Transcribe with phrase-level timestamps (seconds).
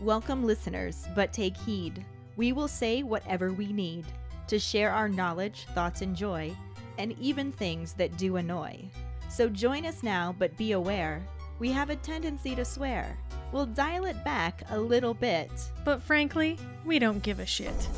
[0.00, 2.02] Welcome, listeners, but take heed.
[2.36, 4.06] We will say whatever we need
[4.46, 6.56] to share our knowledge, thoughts, and joy,
[6.96, 8.82] and even things that do annoy.
[9.28, 11.22] So join us now, but be aware
[11.58, 13.14] we have a tendency to swear.
[13.52, 15.50] We'll dial it back a little bit.
[15.84, 17.88] But frankly, we don't give a shit.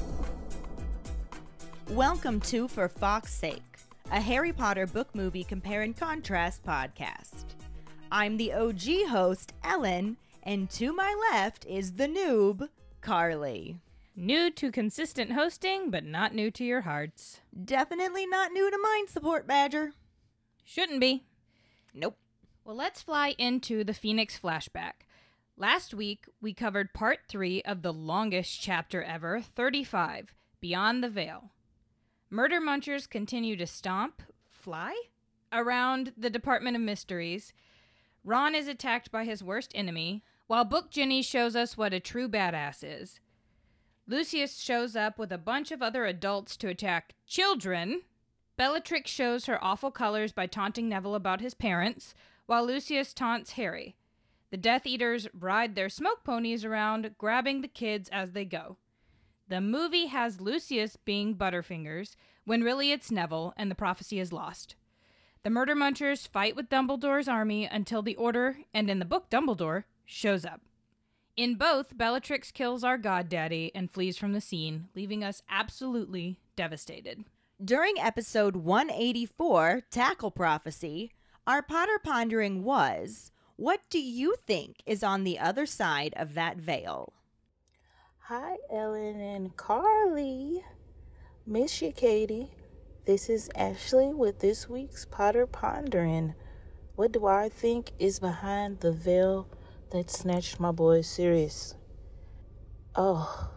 [1.91, 3.79] Welcome to For Fawkes' Sake,
[4.11, 7.45] a Harry Potter book movie compare and contrast podcast.
[8.11, 12.69] I'm the OG host, Ellen, and to my left is the noob,
[13.01, 13.79] Karlee.
[14.15, 17.41] New to consistent hosting, but not new to your hearts.
[17.65, 19.93] Definitely not new to mind support, Badger.
[20.65, 21.25] Shouldn't be.
[21.95, 22.17] Nope.
[22.65, 25.07] Well, let's fly into the Phoenix flashback.
[25.57, 31.51] Last week, we covered part three of the longest chapter ever, 35, Beyond the Veil.
[32.31, 34.95] Murder munchers continue to stomp, fly,
[35.53, 37.53] around the Department of Mysteries.
[38.25, 42.29] Ron is attacked by his worst enemy, while Book Ginny shows us what a true
[42.29, 43.21] badass is.
[44.07, 48.03] Lucius shows up with a bunch of other adults to attack children.
[48.57, 52.15] Bellatrix shows her awful colors by taunting Neville about his parents,
[52.47, 53.97] while Lucius taunts Harry.
[54.51, 58.77] The Death Eaters ride their smoke ponies around, grabbing the kids as they go.
[59.49, 64.77] The movie has Lucius being Butterfingers, when really it's Neville, and the prophecy is lost.
[65.43, 69.85] The Murder Munchers fight with Dumbledore's army until the Order, and in the book Dumbledore,
[70.05, 70.61] shows up.
[71.37, 77.25] In both, Bellatrix kills our goddaddy and flees from the scene, leaving us absolutely devastated.
[77.65, 81.13] During episode 184, Tackle Prophecy,
[81.47, 86.57] our Potter pondering was what do you think is on the other side of that
[86.57, 87.13] veil?
[88.27, 90.63] Hi, Ellen and Karlee.
[91.47, 92.51] Miss you, Katie.
[93.05, 96.35] This is Ashley with this week's Potter Pondering.
[96.95, 99.49] What do I think is behind the veil
[99.93, 101.75] that snatched my boy Sirius?
[102.97, 103.51] Oh,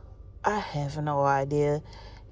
[0.43, 1.81] I have no idea.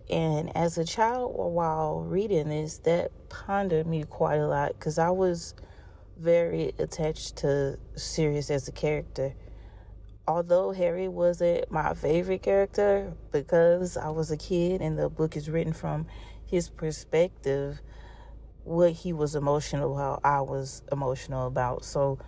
[0.10, 5.10] And as a child, while reading this, that pondered me quite a lot because I
[5.10, 5.56] was
[6.18, 9.36] very attached to Sirius as a character.
[10.28, 15.50] Although Harry wasn't my favorite character because I was a kid and the book is
[15.50, 16.08] written from
[16.46, 17.82] his perspective,
[18.66, 21.86] what he was emotional about, I was emotional about.
[21.86, 22.20] So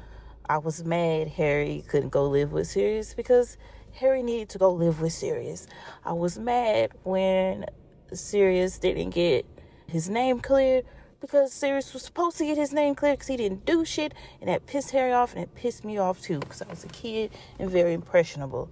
[0.48, 3.58] I was mad Harry couldn't go live with Sirius because
[3.94, 5.68] Harry needed to go live with Sirius.
[6.04, 7.66] I was mad when
[8.14, 9.46] Sirius didn't get
[9.88, 10.86] his name cleared
[11.20, 14.50] because Sirius was supposed to get his name cleared because he didn't do shit, and
[14.50, 17.32] that pissed Harry off, and it pissed me off too because I was a kid
[17.58, 18.70] and very impressionable.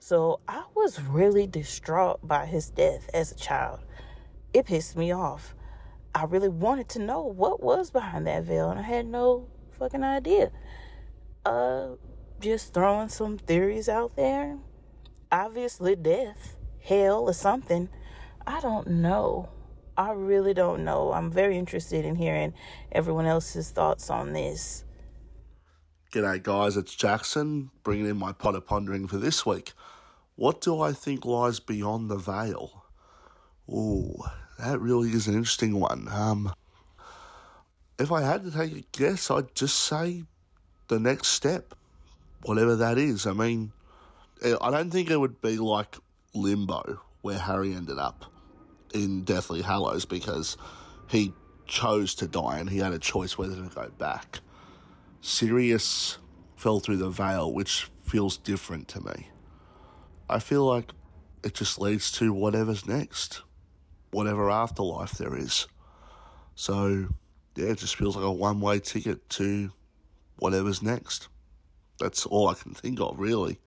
[0.00, 3.80] So I was really distraught by his death as a child.
[4.52, 5.54] It pissed me off.
[6.14, 9.46] I really wanted to know what was behind that veil, and I had no
[9.78, 10.50] fucking idea.
[11.44, 11.90] Uh,
[12.40, 14.58] just throwing some theories out there.
[15.30, 17.88] Obviously, death, hell, or something.
[18.46, 19.48] I don't know.
[19.96, 21.12] I really don't know.
[21.12, 22.54] I'm very interested in hearing
[22.90, 24.84] everyone else's thoughts on this.
[26.12, 26.76] G'day, guys.
[26.76, 29.72] It's Jackson bringing in my Potter pondering for this week.
[30.36, 32.84] What do I think lies beyond the veil?
[33.70, 34.16] Ooh,
[34.58, 36.08] that really is an interesting one.
[36.10, 36.52] Um,
[37.98, 40.24] if I had to take a guess, I'd just say
[40.88, 41.74] the next step,
[42.42, 43.26] whatever that is.
[43.26, 43.72] I mean,
[44.42, 45.96] eh, I don't think it would be like
[46.34, 48.26] Limbo, where Harry ended up
[48.94, 50.56] in Deathly Hallows because
[51.08, 51.32] he
[51.66, 54.40] chose to die and he had a choice whether to go back.
[55.20, 56.18] Sirius
[56.56, 59.28] fell through the veil, which feels different to me.
[60.28, 60.92] I feel like
[61.44, 63.42] it just leads to whatever's next,
[64.10, 65.66] whatever afterlife there is.
[66.54, 67.08] So,
[67.56, 69.72] yeah, it just feels like a one way ticket to
[70.42, 71.28] whatever's next.
[72.00, 73.60] That's all I can think of, really.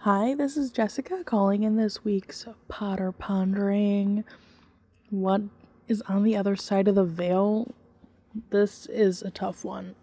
[0.00, 4.24] Hi, this is Jessica calling in this week's Potter Pondering.
[5.08, 5.40] What
[5.88, 7.74] is on the other side of the veil?
[8.50, 9.94] This is a tough one.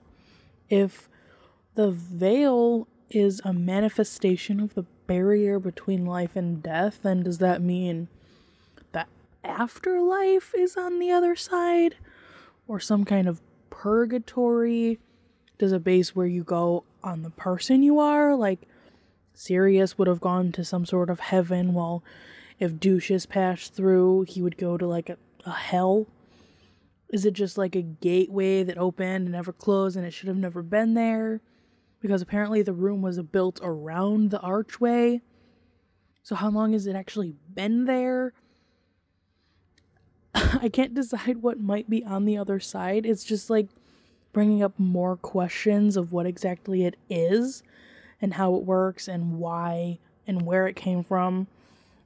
[0.67, 1.07] If
[1.75, 7.61] the veil is a manifestation of the barrier between life and death, then does that
[7.61, 8.07] mean
[8.93, 9.07] that
[9.43, 11.97] afterlife is on the other side?
[12.67, 14.99] Or some kind of purgatory?
[15.59, 18.33] Does it base where you go on the person you are?
[18.33, 18.61] Like,
[19.33, 22.01] Sirius would have gone to some sort of heaven, while
[22.59, 26.07] if douches passed through, he would go to like a, a hell.
[27.09, 30.37] Is it just like a gateway that opened and never closed and it should have
[30.37, 31.41] never been there?
[31.99, 35.21] Because apparently the room was built around the archway.
[36.23, 38.33] So, how long has it actually been there?
[40.33, 43.05] I can't decide what might be on the other side.
[43.05, 43.67] It's just like
[44.33, 47.63] bringing up more questions of what exactly it is
[48.21, 51.47] and how it works and why and where it came from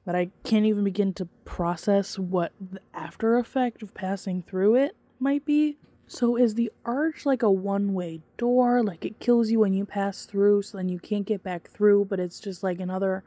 [0.06, 4.96] that I can't even begin to process what the after effect of passing through it
[5.20, 5.78] might be.
[6.08, 8.84] So, is the arch like a one way door?
[8.84, 12.06] Like it kills you when you pass through, so then you can't get back through,
[12.06, 13.24] but it's just like another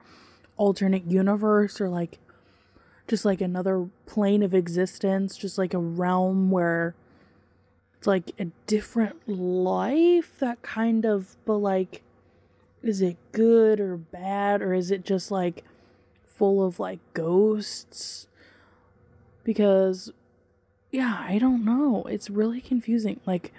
[0.57, 2.19] alternate universe or like
[3.09, 6.95] just like another plane of existence, just like a realm where
[8.07, 12.03] like a different life, that kind of, but like,
[12.83, 15.65] is it good or bad, or is it just like
[16.25, 18.29] full of like ghosts?
[19.45, 20.13] Because,
[20.91, 22.05] yeah, I don't know.
[22.09, 23.21] It's really confusing.
[23.27, 23.53] Like,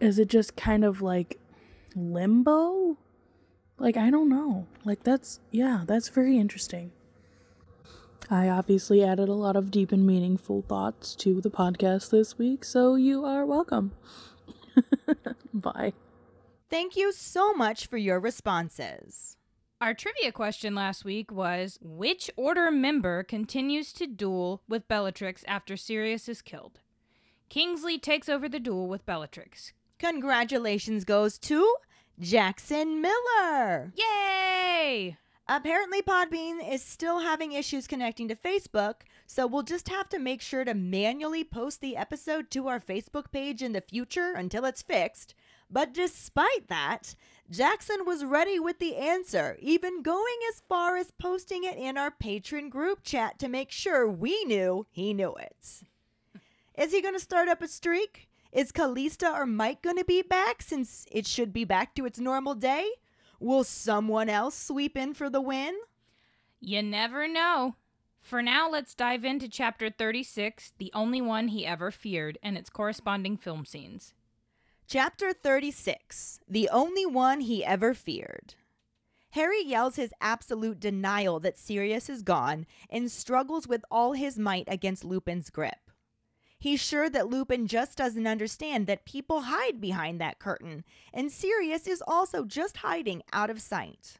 [0.00, 1.38] is it just kind of like
[1.94, 2.96] limbo?
[3.78, 4.66] Like, I don't know.
[4.84, 6.92] Like, that's, yeah, that's very interesting.
[8.32, 12.64] I obviously added a lot of deep and meaningful thoughts to the podcast this week,
[12.64, 13.90] so you are welcome.
[15.54, 15.94] Bye.
[16.70, 19.36] Thank you so much for your responses.
[19.80, 25.76] Our trivia question last week was Which Order member continues to duel with Bellatrix after
[25.76, 26.78] Sirius is killed?
[27.48, 29.72] Kingsley takes over the duel with Bellatrix.
[29.98, 31.74] Congratulations goes to
[32.20, 33.92] Jackson Miller.
[33.96, 35.16] Yay!
[35.52, 40.40] Apparently, Podbean is still having issues connecting to Facebook, so we'll just have to make
[40.40, 44.80] sure to manually post the episode to our Facebook page in the future until it's
[44.80, 45.34] fixed.
[45.68, 47.16] But despite that,
[47.50, 52.12] Jackson was ready with the answer, even going as far as posting it in our
[52.12, 55.82] Patreon group chat to make sure we knew he knew it.
[56.78, 58.28] Is he going to start up a streak?
[58.52, 62.20] Is Kalista or Mike going to be back since it should be back to its
[62.20, 62.88] normal day?
[63.40, 65.74] Will someone else sweep in for the win?
[66.60, 67.74] You never know.
[68.20, 72.68] For now, let's dive into chapter 36, the only one he ever feared, and its
[72.68, 74.12] corresponding film scenes.
[74.86, 78.56] Chapter 36 The Only One He Ever Feared.
[79.30, 84.64] Harry yells his absolute denial that Sirius is gone and struggles with all his might
[84.66, 85.89] against Lupin's grip.
[86.60, 91.86] He's sure that Lupin just doesn't understand that people hide behind that curtain, and Sirius
[91.86, 94.18] is also just hiding out of sight.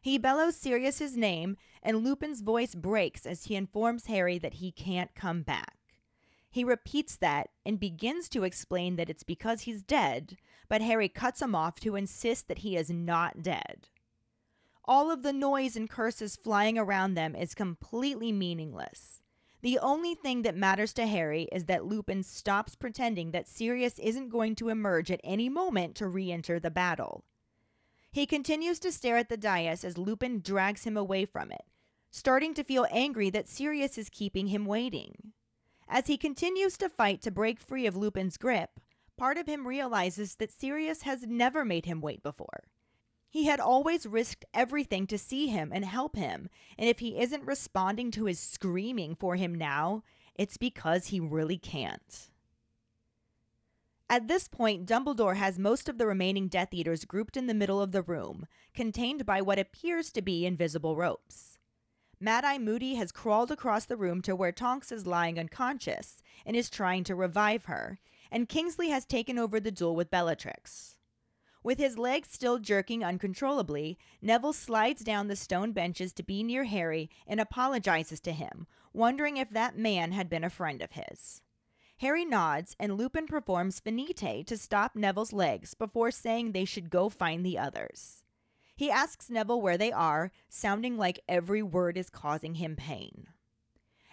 [0.00, 5.14] He bellows Sirius's name, and Lupin's voice breaks as he informs Harry that he can't
[5.14, 5.76] come back.
[6.50, 10.38] He repeats that and begins to explain that it's because he's dead,
[10.70, 13.88] but Harry cuts him off to insist that he is not dead.
[14.86, 19.20] All of the noise and curses flying around them is completely meaningless.
[19.64, 24.28] The only thing that matters to Harry is that Lupin stops pretending that Sirius isn't
[24.28, 27.24] going to emerge at any moment to re enter the battle.
[28.12, 31.64] He continues to stare at the dais as Lupin drags him away from it,
[32.10, 35.32] starting to feel angry that Sirius is keeping him waiting.
[35.88, 38.78] As he continues to fight to break free of Lupin's grip,
[39.16, 42.64] part of him realizes that Sirius has never made him wait before.
[43.34, 46.48] He had always risked everything to see him and help him,
[46.78, 50.04] and if he isn't responding to his screaming for him now,
[50.36, 52.30] it's because he really can't.
[54.08, 57.82] At this point, Dumbledore has most of the remaining Death Eaters grouped in the middle
[57.82, 61.58] of the room, contained by what appears to be invisible ropes.
[62.20, 66.54] Mad Eye Moody has crawled across the room to where Tonks is lying unconscious and
[66.54, 67.98] is trying to revive her,
[68.30, 70.93] and Kingsley has taken over the duel with Bellatrix.
[71.64, 76.64] With his legs still jerking uncontrollably, Neville slides down the stone benches to be near
[76.64, 81.40] Harry and apologizes to him, wondering if that man had been a friend of his.
[81.98, 87.08] Harry nods, and Lupin performs finite to stop Neville's legs before saying they should go
[87.08, 88.24] find the others.
[88.76, 93.28] He asks Neville where they are, sounding like every word is causing him pain.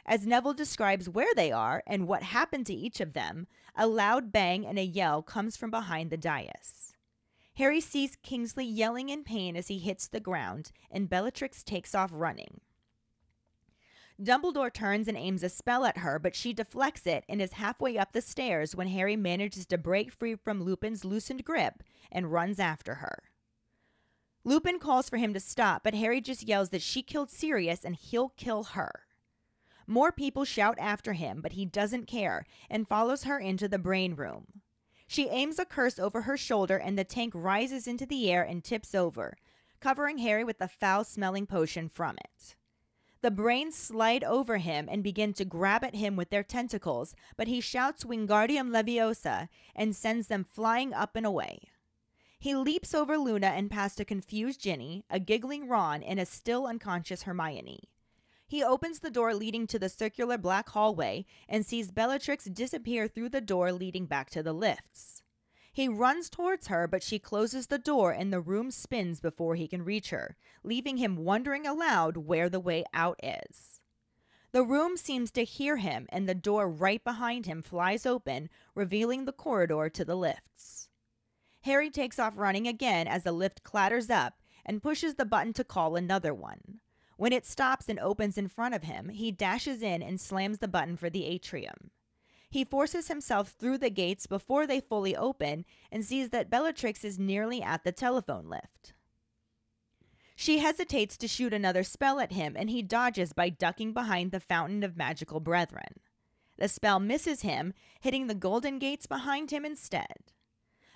[0.05, 4.31] As Neville describes where they are and what happened to each of them, a loud
[4.31, 6.90] bang and a yell comes from behind the dais.
[7.55, 12.11] Harry sees Kingsley yelling in pain as he hits the ground, and Bellatrix takes off
[12.13, 12.61] running.
[14.21, 17.97] Dumbledore turns and aims a spell at her, but she deflects it and is halfway
[17.97, 22.59] up the stairs when Harry manages to break free from Lupin's loosened grip and runs
[22.59, 23.23] after her.
[24.43, 27.95] Lupin calls for him to stop, but Harry just yells that she killed Sirius and
[27.95, 29.05] he'll kill her.
[29.87, 34.15] More people shout after him, but he doesn't care and follows her into the brain
[34.15, 34.61] room.
[35.11, 38.63] She aims a curse over her shoulder, and the tank rises into the air and
[38.63, 39.35] tips over,
[39.81, 42.55] covering Harry with the foul smelling potion from it.
[43.19, 47.49] The brains slide over him and begin to grab at him with their tentacles, but
[47.49, 51.59] he shouts Wingardium Leviosa and sends them flying up and away.
[52.39, 56.65] He leaps over Luna and past a confused Ginny, a giggling Ron, and a still
[56.65, 57.89] unconscious Hermione.
[58.51, 63.29] He opens the door leading to the circular black hallway and sees Bellatrix disappear through
[63.29, 65.23] the door leading back to the lifts.
[65.71, 69.69] He runs towards her, but she closes the door and the room spins before he
[69.69, 73.79] can reach her, leaving him wondering aloud where the way out is.
[74.51, 79.23] The room seems to hear him, and the door right behind him flies open, revealing
[79.23, 80.89] the corridor to the lifts.
[81.61, 85.63] Harry takes off running again as the lift clatters up and pushes the button to
[85.63, 86.81] call another one.
[87.21, 90.67] When it stops and opens in front of him, he dashes in and slams the
[90.67, 91.91] button for the atrium.
[92.49, 97.19] He forces himself through the gates before they fully open and sees that Bellatrix is
[97.19, 98.93] nearly at the telephone lift.
[100.35, 104.39] She hesitates to shoot another spell at him, and he dodges by ducking behind the
[104.39, 105.99] Fountain of Magical Brethren.
[106.57, 110.31] The spell misses him, hitting the golden gates behind him instead.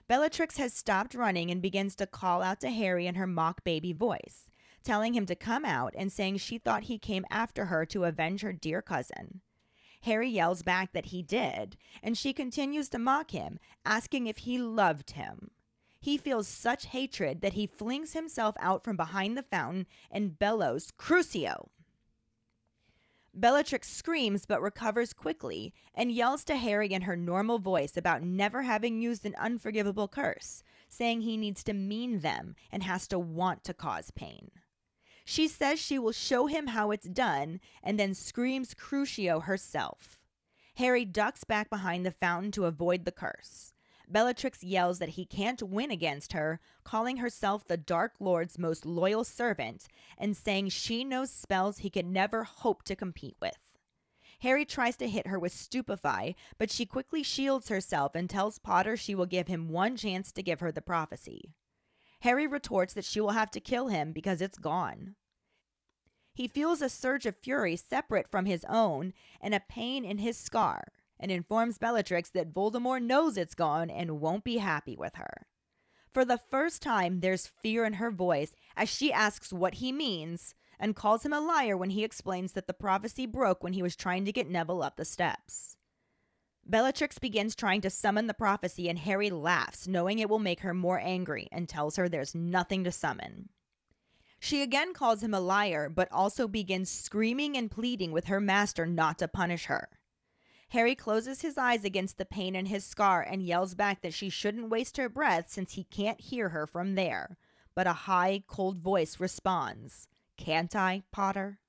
[0.07, 3.93] Bellatrix has stopped running and begins to call out to Harry in her mock baby
[3.93, 4.49] voice,
[4.85, 8.41] telling him to come out and saying she thought he came after her to avenge
[8.41, 9.41] her dear cousin.
[10.01, 14.57] Harry yells back that he did, and she continues to mock him, asking if he
[14.59, 15.49] loved him.
[15.99, 20.91] He feels such hatred that he flings himself out from behind the fountain and bellows,
[20.97, 21.69] Crucio!
[23.33, 28.61] Bellatrix screams but recovers quickly and yells to Harry in her normal voice about never
[28.61, 33.63] having used an unforgivable curse, saying he needs to mean them and has to want
[33.63, 34.51] to cause pain.
[35.25, 40.19] She says she will show him how it's done and then screams Crucio herself.
[40.75, 43.73] Harry ducks back behind the fountain to avoid the curse.
[44.07, 49.23] Bellatrix yells that he can't win against her, calling herself the Dark Lord's most loyal
[49.23, 53.57] servant and saying she knows spells he could never hope to compete with.
[54.41, 58.95] Harry tries to hit her with Stupefy, but she quickly shields herself and tells Potter
[58.95, 61.53] she will give him one chance to give her the prophecy.
[62.25, 65.13] Harry retorts that she will have to kill him because it's gone.
[66.33, 70.35] He feels a surge of fury separate from his own and a pain in his
[70.35, 70.85] scar
[71.19, 75.45] and informs Bellatrix that Voldemort knows it's gone and won't be happy with her.
[76.11, 80.55] For the first time, there's fear in her voice as she asks what he means
[80.79, 83.95] and calls him a liar when he explains that the prophecy broke when he was
[83.95, 85.74] trying to get Neville up the steps.
[86.67, 90.73] Bellatrix begins trying to summon the prophecy, and Harry laughs, knowing it will make her
[90.73, 93.49] more angry, and tells her there's nothing to summon.
[94.39, 98.85] She again calls him a liar, but also begins screaming and pleading with her master
[98.85, 99.89] not to punish her.
[100.69, 104.29] Harry closes his eyes against the pain in his scar and yells back that she
[104.29, 107.37] shouldn't waste her breath since he can't hear her from there.
[107.75, 110.07] But a high, cold voice responds,
[110.37, 111.59] Can't I, Potter?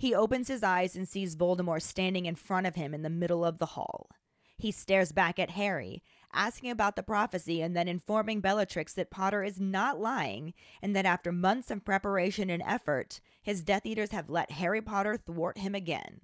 [0.00, 3.44] He opens his eyes and sees Voldemort standing in front of him in the middle
[3.44, 4.08] of the hall.
[4.56, 6.02] He stares back at Harry,
[6.32, 11.04] asking about the prophecy and then informing Bellatrix that Potter is not lying and that
[11.04, 15.74] after months of preparation and effort, his Death Eaters have let Harry Potter thwart him
[15.74, 16.20] again.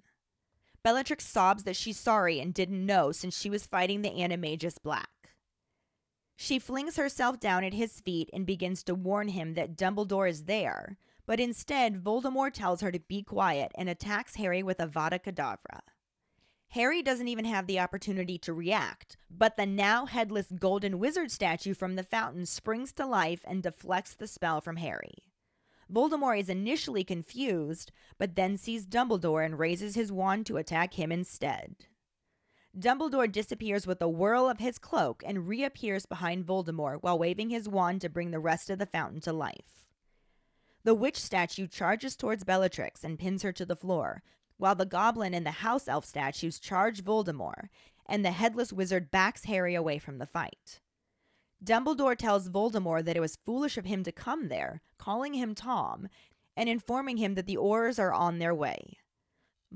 [0.82, 5.10] Bellatrix sobs that she's sorry and didn't know since she was fighting the Animagus Black.
[6.34, 10.44] She flings herself down at his feet and begins to warn him that Dumbledore is
[10.44, 15.80] there, but instead Voldemort tells her to be quiet and attacks Harry with Avada Kedavra.
[16.70, 21.74] Harry doesn't even have the opportunity to react, but the now headless golden wizard statue
[21.74, 25.32] from the fountain springs to life and deflects the spell from Harry.
[25.92, 31.12] Voldemort is initially confused, but then sees Dumbledore and raises his wand to attack him
[31.12, 31.76] instead.
[32.76, 37.68] Dumbledore disappears with a whirl of his cloak and reappears behind Voldemort while waving his
[37.68, 39.85] wand to bring the rest of the fountain to life.
[40.86, 44.22] The witch statue charges towards Bellatrix and pins her to the floor,
[44.56, 47.70] while the goblin and the house elf statues charge Voldemort,
[48.08, 50.80] and the headless wizard backs Harry away from the fight.
[51.60, 56.06] Dumbledore tells Voldemort that it was foolish of him to come there, calling him Tom,
[56.56, 58.96] and informing him that the Aurors are on their way.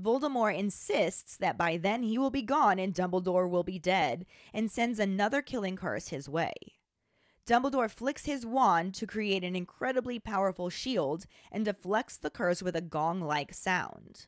[0.01, 4.71] Voldemort insists that by then he will be gone and Dumbledore will be dead, and
[4.71, 6.53] sends another killing curse his way.
[7.45, 12.75] Dumbledore flicks his wand to create an incredibly powerful shield and deflects the curse with
[12.75, 14.27] a gong like sound.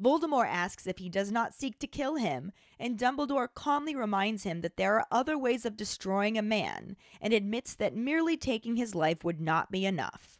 [0.00, 4.60] Voldemort asks if he does not seek to kill him, and Dumbledore calmly reminds him
[4.60, 8.94] that there are other ways of destroying a man and admits that merely taking his
[8.94, 10.38] life would not be enough.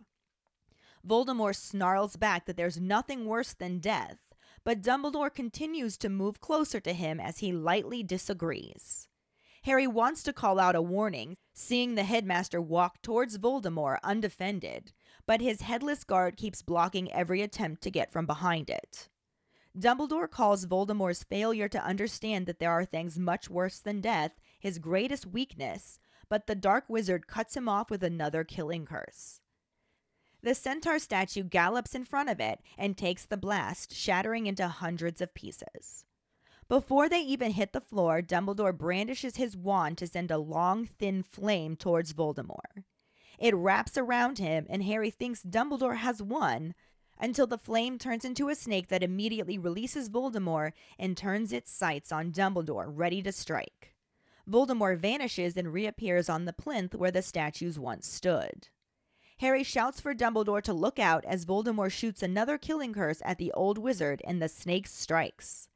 [1.06, 4.18] Voldemort snarls back that there's nothing worse than death,
[4.62, 9.07] but Dumbledore continues to move closer to him as he lightly disagrees.
[9.68, 14.94] Harry wants to call out a warning, seeing the headmaster walk towards Voldemort undefended,
[15.26, 19.10] but his headless guard keeps blocking every attempt to get from behind it.
[19.78, 24.78] Dumbledore calls Voldemort's failure to understand that there are things much worse than death his
[24.78, 29.42] greatest weakness, but the Dark Wizard cuts him off with another killing curse.
[30.40, 35.20] The centaur statue gallops in front of it and takes the blast, shattering into hundreds
[35.20, 36.06] of pieces.
[36.68, 41.22] Before they even hit the floor, Dumbledore brandishes his wand to send a long, thin
[41.22, 42.84] flame towards Voldemort.
[43.38, 46.74] It wraps around him, and Harry thinks Dumbledore has won
[47.18, 52.12] until the flame turns into a snake that immediately releases Voldemort and turns its sights
[52.12, 53.94] on Dumbledore, ready to strike.
[54.48, 58.68] Voldemort vanishes and reappears on the plinth where the statues once stood.
[59.38, 63.52] Harry shouts for Dumbledore to look out as Voldemort shoots another killing curse at the
[63.52, 65.67] old wizard and the snake strikes.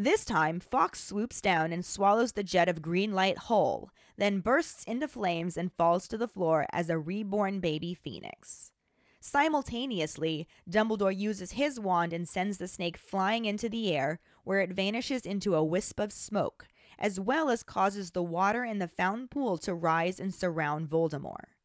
[0.00, 4.84] This time, Fawkes swoops down and swallows the jet of green light whole, then bursts
[4.84, 8.70] into flames and falls to the floor as a reborn baby phoenix.
[9.18, 14.70] Simultaneously, Dumbledore uses his wand and sends the snake flying into the air, where it
[14.70, 19.26] vanishes into a wisp of smoke, as well as causes the water in the fountain
[19.26, 21.56] pool to rise and surround Voldemort.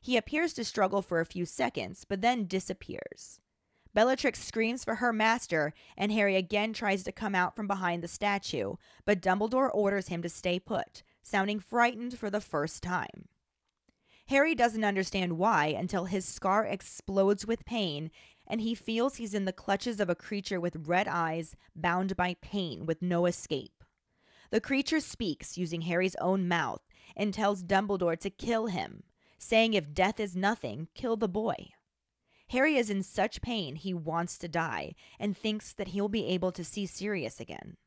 [0.00, 3.40] He appears to struggle for a few seconds, but then disappears.
[3.94, 8.08] Bellatrix screams for her master, and Harry again tries to come out from behind the
[8.08, 13.28] statue, but Dumbledore orders him to stay put, sounding frightened for the first time.
[14.26, 18.10] Harry doesn't understand why until his scar explodes with pain
[18.46, 22.34] and he feels he's in the clutches of a creature with red eyes, bound by
[22.40, 23.84] pain with no escape.
[24.50, 26.82] The creature speaks using Harry's own mouth
[27.16, 29.04] and tells Dumbledore to kill him,
[29.38, 31.70] saying if death is nothing, kill the boy.
[32.52, 36.52] Harry is in such pain he wants to die and thinks that he'll be able
[36.52, 37.78] to see Sirius again.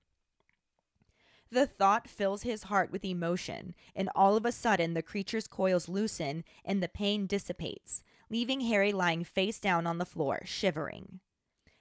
[1.52, 5.88] The thought fills his heart with emotion, and all of a sudden the creature's coils
[5.88, 11.20] loosen and the pain dissipates, leaving Harry lying face down on the floor, shivering.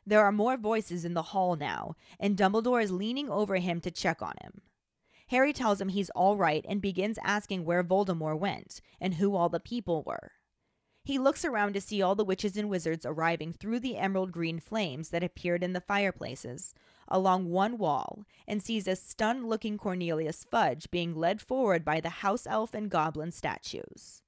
[0.06, 3.90] There are more voices in the hall now, and Dumbledore is leaning over him to
[3.90, 4.60] check on him.
[5.28, 9.48] Harry tells him he's all right and begins asking where Voldemort went and who all
[9.48, 10.32] the people were.
[11.04, 14.58] He looks around to see all the witches and wizards arriving through the emerald green
[14.58, 16.73] flames that appeared in the fireplaces
[17.08, 22.08] along one wall and sees a stunned looking Cornelius Fudge being led forward by the
[22.08, 24.23] house elf and goblin statues.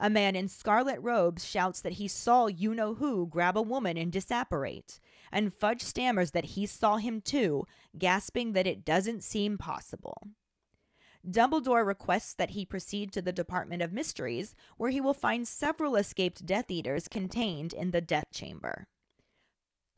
[0.00, 3.96] A man in scarlet robes shouts that he saw you know who grab a woman
[3.96, 5.00] and disapparate,
[5.30, 7.64] and Fudge stammers that he saw him too,
[7.96, 10.28] gasping that it doesn't seem possible.
[11.28, 15.96] Dumbledore requests that he proceed to the Department of Mysteries, where he will find several
[15.96, 18.86] escaped Death Eaters contained in the Death Chamber.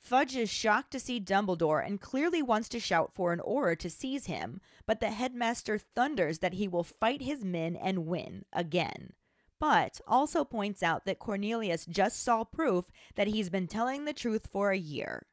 [0.01, 3.91] Fudge is shocked to see Dumbledore and clearly wants to shout for an Auror to
[3.91, 9.13] seize him, but the headmaster thunders that he will fight his men and win again.
[9.61, 14.49] But also points out that Cornelius just saw proof that he's been telling the truth
[14.51, 15.27] for a year.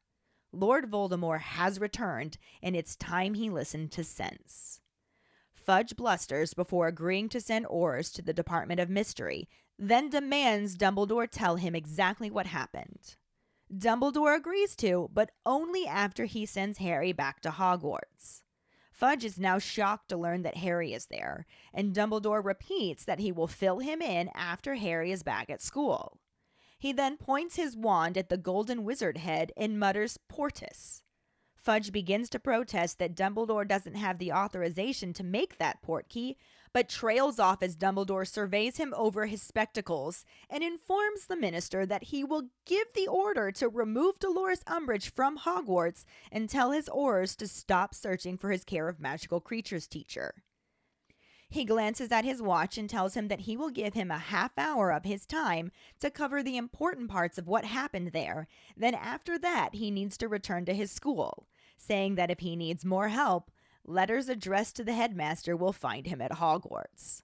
[0.52, 4.80] Lord Voldemort has returned, and it's time he listened to sense.
[5.68, 11.28] Fudge blusters before agreeing to send Aurors to the Department of Mystery, then demands Dumbledore
[11.30, 13.16] tell him exactly what happened.
[13.70, 18.40] Dumbledore agrees to, but only after he sends Harry back to Hogwarts.
[18.90, 23.30] Fudge is now shocked to learn that Harry is there, and Dumbledore repeats that he
[23.30, 26.18] will fill him in after Harry is back at school.
[26.78, 31.02] He then points his wand at the golden wizard head and mutters Portus.
[31.68, 36.36] Fudge begins to protest that Dumbledore doesn't have the authorization to make that portkey,
[36.72, 42.04] but trails off as Dumbledore surveys him over his spectacles and informs the minister that
[42.04, 47.36] he will give the order to remove Dolores Umbridge from Hogwarts and tell his Aurors
[47.36, 50.36] to stop searching for his care of magical creatures teacher.
[51.50, 54.52] He glances at his watch and tells him that he will give him a half
[54.56, 58.48] hour of his time to cover the important parts of what happened there.
[58.74, 61.46] Then, after that, he needs to return to his school
[61.78, 63.50] saying that if he needs more help,
[63.84, 67.22] letters addressed to the headmaster will find him at Hogwarts.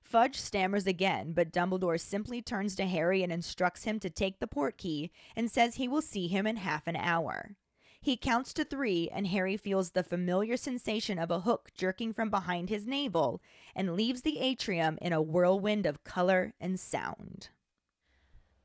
[0.00, 4.46] Fudge stammers again, but Dumbledore simply turns to Harry and instructs him to take the
[4.46, 7.56] portkey and says he will see him in half an hour.
[8.00, 12.30] He counts to three, and Harry feels the familiar sensation of a hook jerking from
[12.30, 13.42] behind his navel
[13.74, 17.48] and leaves the atrium in a whirlwind of color and sound.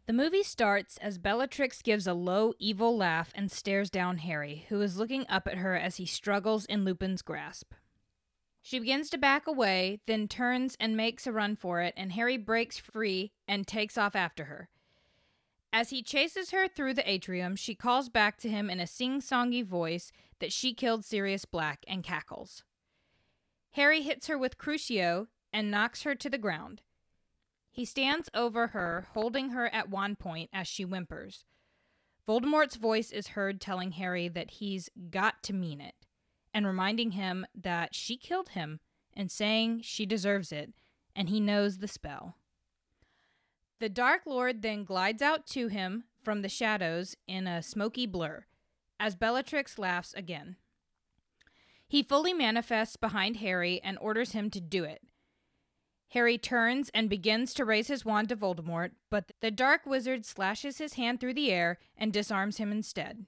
[0.07, 4.81] The movie starts as Bellatrix gives a low, evil laugh and stares down Harry, who
[4.81, 7.73] is looking up at her as he struggles in Lupin's grasp.
[8.63, 12.37] She begins to back away, then turns and makes a run for it, and Harry
[12.37, 14.69] breaks free and takes off after her.
[15.73, 19.21] As he chases her through the atrium, she calls back to him in a sing
[19.21, 22.63] songy voice that she killed Sirius Black and cackles.
[23.71, 26.81] Harry hits her with Crucio and knocks her to the ground.
[27.71, 31.45] He stands over her, holding her at one point as she whimpers.
[32.27, 35.95] Voldemort's voice is heard telling Harry that he's got to mean it,
[36.53, 38.79] and reminding him that she killed him
[39.13, 40.73] and saying she deserves it,
[41.15, 42.36] and he knows the spell.
[43.79, 48.45] The Dark Lord then glides out to him from the shadows in a smoky blur,
[48.99, 50.57] as Bellatrix laughs again.
[51.88, 55.01] He fully manifests behind Harry and orders him to do it.
[56.12, 60.78] Harry turns and begins to raise his wand to Voldemort, but the dark wizard slashes
[60.78, 63.26] his hand through the air and disarms him instead.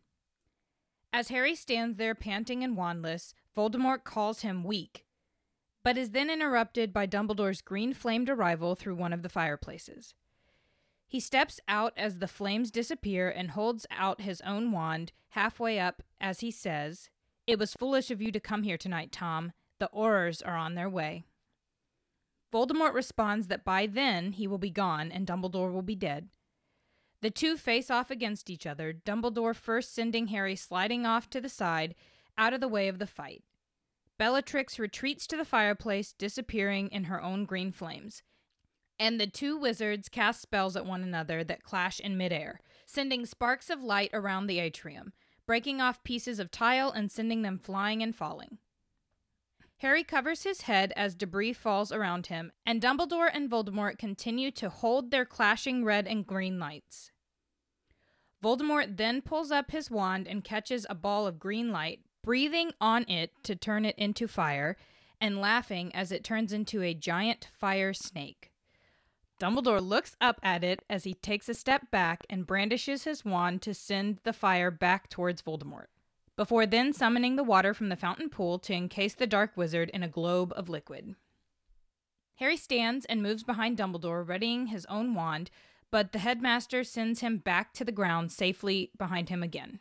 [1.14, 5.06] As Harry stands there panting and wandless, Voldemort calls him weak,
[5.82, 10.14] but is then interrupted by Dumbledore's green flamed arrival through one of the fireplaces.
[11.08, 16.04] He steps out as the flames disappear and holds out his own wand halfway up
[16.20, 17.10] as he says,
[17.48, 19.54] It was foolish of you to come here tonight, Tom.
[19.80, 21.24] The Aurors are on their way.
[22.54, 26.30] Voldemort responds that by then he will be gone and Dumbledore will be dead.
[27.22, 31.50] The two face off against each other, Dumbledore first sending Harry sliding off to the
[31.50, 31.96] side,
[32.38, 33.44] out of the way of the fight.
[34.20, 38.22] Bellatrix retreats to the fireplace, disappearing in her own green flames.
[39.00, 43.70] And the two wizards cast spells at one another that clash in midair, sending sparks
[43.70, 45.14] of light around the atrium,
[45.48, 48.60] breaking off pieces of tile and sending them flying and falling.
[49.84, 54.70] Harry covers his head as debris falls around him, and Dumbledore and Voldemort continue to
[54.70, 57.12] hold their clashing red and green lights.
[58.42, 63.04] Voldemort then pulls up his wand and catches a ball of green light, breathing on
[63.10, 64.78] it to turn it into fire,
[65.20, 68.54] and laughing as it turns into a giant fire snake.
[69.38, 73.62] Dumbledore looks up at it as he takes a step back and brandishes his wand
[73.64, 75.88] to send the fire back towards Voldemort,
[76.36, 80.04] before then summoning the water from the fountain pool to encase the dark wizard in
[80.04, 81.16] a globe of liquid.
[82.38, 85.52] Harry stands and moves behind Dumbledore, readying his own wand,
[85.92, 89.80] but the headmaster sends him back to the ground safely behind him again.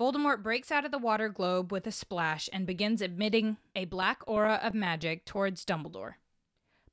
[0.00, 4.22] Voldemort breaks out of the water globe with a splash and begins emitting a black
[4.26, 6.14] aura of magic towards Dumbledore.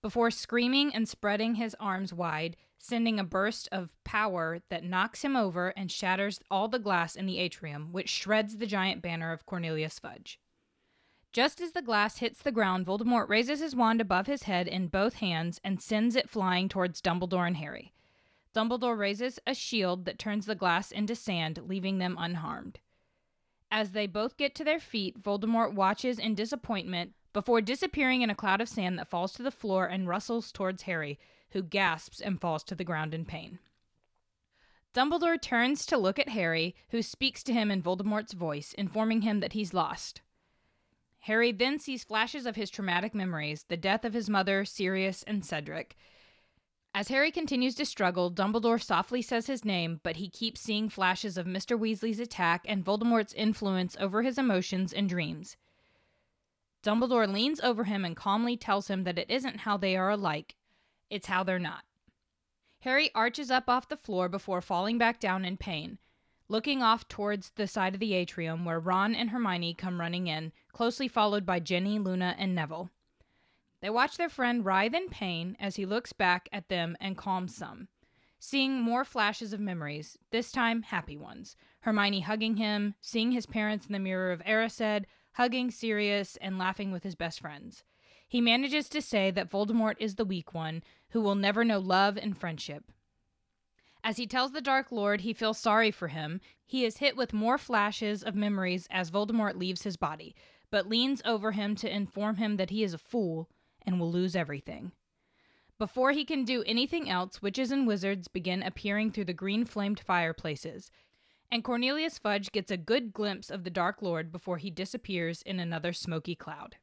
[0.01, 5.35] Before screaming and spreading his arms wide, sending a burst of power that knocks him
[5.35, 9.45] over and shatters all the glass in the atrium, which shreds the giant banner of
[9.45, 10.39] Cornelius Fudge.
[11.33, 14.88] Just as the glass hits the ground, Voldemort raises his wand above his head in
[14.88, 17.93] both hands and sends it flying towards Dumbledore and Harry.
[18.55, 22.79] Dumbledore raises a shield that turns the glass into sand, leaving them unharmed.
[23.69, 28.35] As they both get to their feet, Voldemort watches in disappointment before disappearing in a
[28.35, 31.19] cloud of sand that falls to the floor and rustles towards Harry,
[31.51, 33.59] who gasps and falls to the ground in pain.
[34.93, 39.39] Dumbledore turns to look at Harry, who speaks to him in Voldemort's voice, informing him
[39.39, 40.21] that he's lost.
[41.23, 45.45] Harry then sees flashes of his traumatic memories the death of his mother, Sirius, and
[45.45, 45.95] Cedric
[46.93, 51.37] as Harry continues to struggle, Dumbledore softly says his name, but he keeps seeing flashes
[51.37, 51.79] of Mr.
[51.79, 55.55] Weasley's attack and Voldemort's influence over his emotions and dreams.
[56.83, 60.55] Dumbledore leans over him and calmly tells him that it isn't how they are alike,
[61.09, 61.83] it's how they're not.
[62.81, 65.97] Harry arches up off the floor before falling back down in pain,
[66.47, 70.53] looking off towards the side of the atrium where Ron and Hermione come running in,
[70.71, 72.89] closely followed by Ginny, Luna, and Neville.
[73.81, 77.55] They watch their friend writhe in pain as he looks back at them and calms
[77.55, 77.89] some,
[78.39, 81.57] seeing more flashes of memories, this time happy ones.
[81.81, 85.05] Hermione hugging him, seeing his parents in the mirror of Erised,
[85.39, 87.86] hugging Sirius, and laughing with his best friends.
[88.28, 92.17] He manages to say that Voldemort is the weak one, who will never know love
[92.17, 92.91] and friendship.
[94.04, 97.32] As he tells the Dark Lord he feels sorry for him, he is hit with
[97.32, 100.36] more flashes of memories as Voldemort leaves his body,
[100.71, 103.49] but leans over him to inform him that he is a fool
[103.86, 104.91] and will lose everything.
[105.78, 110.02] Before he can do anything else, witches and wizards begin appearing through the green flamed
[110.02, 110.91] fireplaces,
[111.51, 115.59] and Cornelius Fudge gets a good glimpse of the Dark Lord before he disappears in
[115.59, 116.77] another smoky cloud.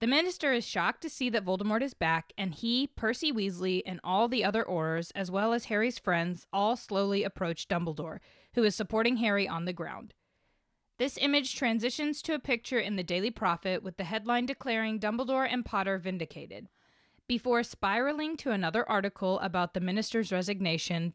[0.00, 4.00] The minister is shocked to see that Voldemort is back, and he, Percy Weasley, and
[4.04, 8.18] all the other Aurors, as well as Harry's friends, all slowly approach Dumbledore,
[8.54, 10.12] who is supporting Harry on the ground.
[10.98, 15.48] This image transitions to a picture in the Daily Prophet with the headline declaring Dumbledore
[15.50, 16.68] and Potter vindicated,
[17.26, 21.14] before spiraling to another article about the minister's resignation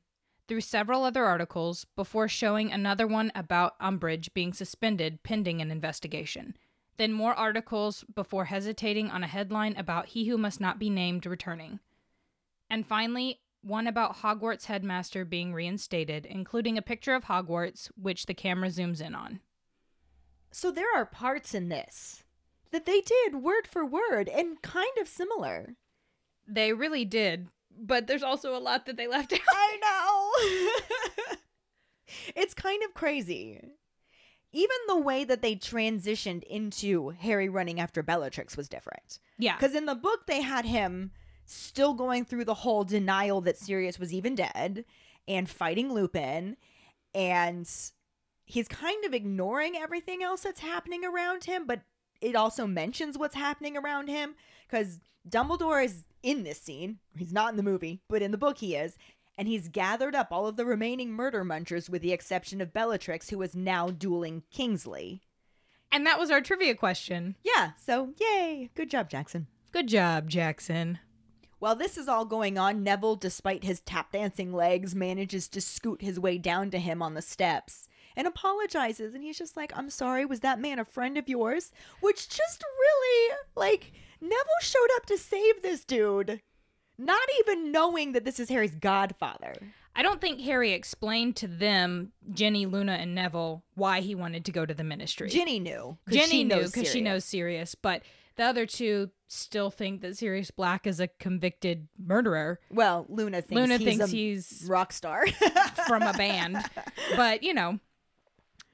[0.49, 6.57] through several other articles before showing another one about Umbridge being suspended pending an investigation.
[6.97, 11.25] Then more articles before hesitating on a headline about he who must not be named
[11.25, 11.79] returning.
[12.69, 18.33] And finally, one about Hogwarts headmaster being reinstated, including a picture of Hogwarts, which the
[18.33, 19.41] camera zooms in on.
[20.51, 22.23] So there are parts in this
[22.71, 25.75] that they did word for word and kind of similar.
[26.47, 29.39] They really did, but there's also a lot that they left out.
[29.49, 30.71] I
[31.29, 31.35] know.
[32.35, 33.61] it's kind of crazy.
[34.51, 39.19] Even the way that they transitioned into Harry running after Bellatrix was different.
[39.37, 39.55] Yeah.
[39.55, 41.11] Because in the book, they had him
[41.45, 44.85] still going through the whole denial that Sirius was even dead
[45.27, 46.57] and fighting Lupin.
[47.13, 47.69] And
[48.45, 51.81] he's kind of ignoring everything else that's happening around him, but
[52.21, 54.35] it also mentions what's happening around him
[54.67, 56.99] because Dumbledore is in this scene.
[57.17, 58.97] He's not in the movie, but in the book he is.
[59.37, 63.29] And he's gathered up all of the remaining murder munchers with the exception of Bellatrix,
[63.29, 65.21] who is now dueling Kingsley.
[65.91, 67.35] And that was our trivia question.
[67.43, 68.69] Yeah, so yay.
[68.75, 69.47] Good job, Jackson.
[69.71, 70.99] Good job, Jackson.
[71.59, 76.01] While this is all going on, Neville, despite his tap dancing legs, manages to scoot
[76.01, 79.13] his way down to him on the steps and apologizes.
[79.13, 81.71] And he's just like, I'm sorry, was that man a friend of yours?
[81.99, 86.41] Which just really, like, Neville showed up to save this dude,
[86.97, 89.53] not even knowing that this is Harry's godfather.
[89.95, 94.51] I don't think Harry explained to them, Ginny, Luna, and Neville, why he wanted to
[94.51, 95.29] go to the ministry.
[95.29, 95.97] Ginny knew.
[96.09, 98.03] Ginny knew knows because she knows Sirius, but
[98.35, 103.59] the other two still think that Sirius Black is a convicted murderer Well, Luna thinks
[103.59, 105.25] Luna he's thinks a he's- rock star.
[105.87, 106.57] from a band.
[107.15, 107.79] But, you know,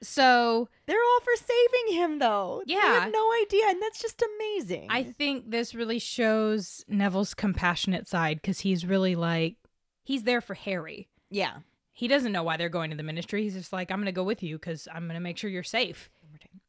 [0.02, 2.62] so They're all for saving him, though.
[2.66, 4.88] Yeah, They have no idea, and that's just amazing.
[4.90, 9.56] I think this really shows Neville's compassionate side because he's really like,
[10.04, 11.08] he's there for Harry.
[11.30, 11.58] yeah.
[11.98, 13.42] He doesn't know why they're going to the ministry.
[13.44, 15.48] He's just like, I'm going to go with you because I'm going to make sure
[15.48, 16.10] you're safe.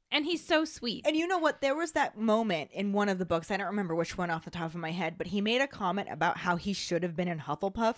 [0.10, 1.06] And he's so sweet.
[1.06, 1.60] And you know what?
[1.60, 3.52] There was that moment in one of the books.
[3.52, 5.68] I don't remember which one off the top of my head, but he made a
[5.68, 7.96] comment about how he should have been in Hufflepuff.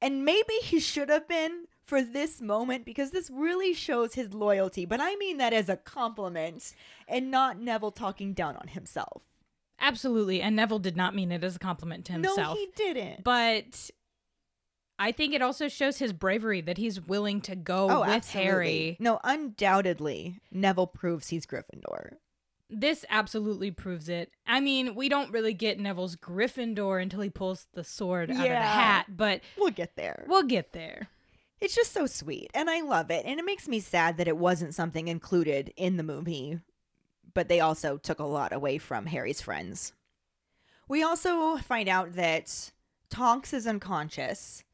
[0.00, 4.84] And maybe he should have been for this moment because this really shows his loyalty.
[4.84, 6.74] But I mean that as a compliment
[7.06, 9.22] and not Neville talking down on himself.
[9.80, 10.40] Absolutely.
[10.40, 12.36] And Neville did not mean it as a compliment to himself.
[12.38, 13.22] No, he didn't.
[13.22, 13.90] But
[14.98, 18.50] I think it also shows his bravery that he's willing to go oh, with absolutely.
[18.50, 18.96] Harry.
[18.98, 22.14] No, undoubtedly, Neville proves he's Gryffindor.
[22.68, 24.32] This absolutely proves it.
[24.46, 28.42] I mean, we don't really get Neville's Gryffindor until he pulls the sword out of
[28.42, 30.24] the hat, but We'll get there.
[30.26, 31.08] we'll get there.
[31.60, 33.24] It's just so sweet, and I love it.
[33.24, 36.60] And it makes me sad that it wasn't something included in the movie,
[37.32, 39.92] but they also took a lot away from Harry's friends.
[40.88, 42.70] We also find out that
[43.08, 44.64] Tonks is unconscious,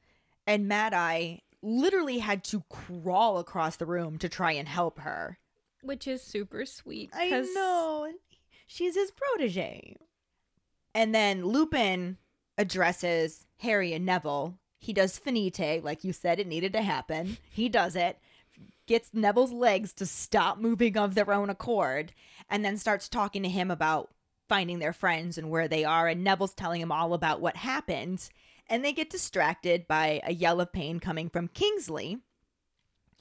[0.47, 5.39] and Mad Eye literally had to crawl across the room to try and help her.
[5.83, 7.11] Which is super sweet.
[7.15, 8.13] I know.
[8.67, 9.97] She's his protege.
[10.95, 12.19] And then Lupin
[12.59, 14.59] addresses Harry and Neville.
[14.83, 17.39] He does finite, like you said, it needed to happen.
[17.49, 18.19] He does it,
[18.89, 22.13] gets Neville's legs to stop moving of their own accord,
[22.51, 24.11] and then starts talking to him about
[24.49, 26.09] finding their friends and where they are.
[26.09, 28.29] And Neville's telling him all about what happened.
[28.69, 32.19] And they get distracted by a yell of pain coming from Kingsley,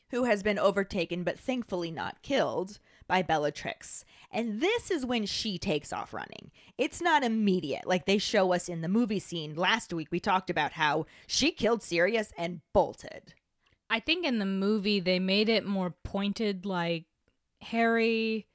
[0.10, 2.80] who has been overtaken but thankfully not killed
[3.12, 4.06] by Bellatrix.
[4.32, 6.50] And this is when she takes off running.
[6.78, 9.54] It's not immediate like they show us in the movie scene.
[9.54, 13.34] Last week we talked about how she killed Sirius and bolted.
[13.90, 17.04] I think in the movie they made it more pointed like
[17.60, 18.48] Harry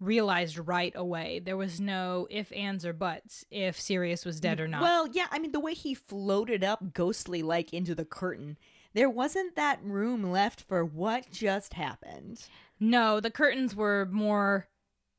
[0.00, 1.38] realized right away.
[1.38, 4.80] There was no if, ands, or buts if Sirius was dead or not.
[4.80, 8.56] Well, yeah, I mean the way he floated up ghostly like into the curtain.
[8.94, 12.40] There wasn't that room left for what just happened.
[12.80, 14.68] No, the curtains were more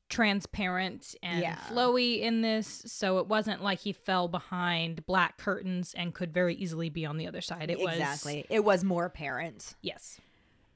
[0.08, 1.56] transparent and Yeah.
[1.68, 6.54] flowy in this, so it wasn't like he fell behind black curtains and could very
[6.54, 7.70] easily be on the other side.
[7.70, 8.44] It was exactly.
[8.50, 9.74] It was more apparent.
[9.80, 10.20] Yes.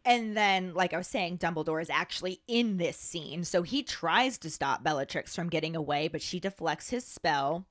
[0.04, 3.42] And then, like I was saying, Dumbledore is actually in this scene.
[3.42, 7.66] So he tries to stop Bellatrix from getting away, but she deflects his spell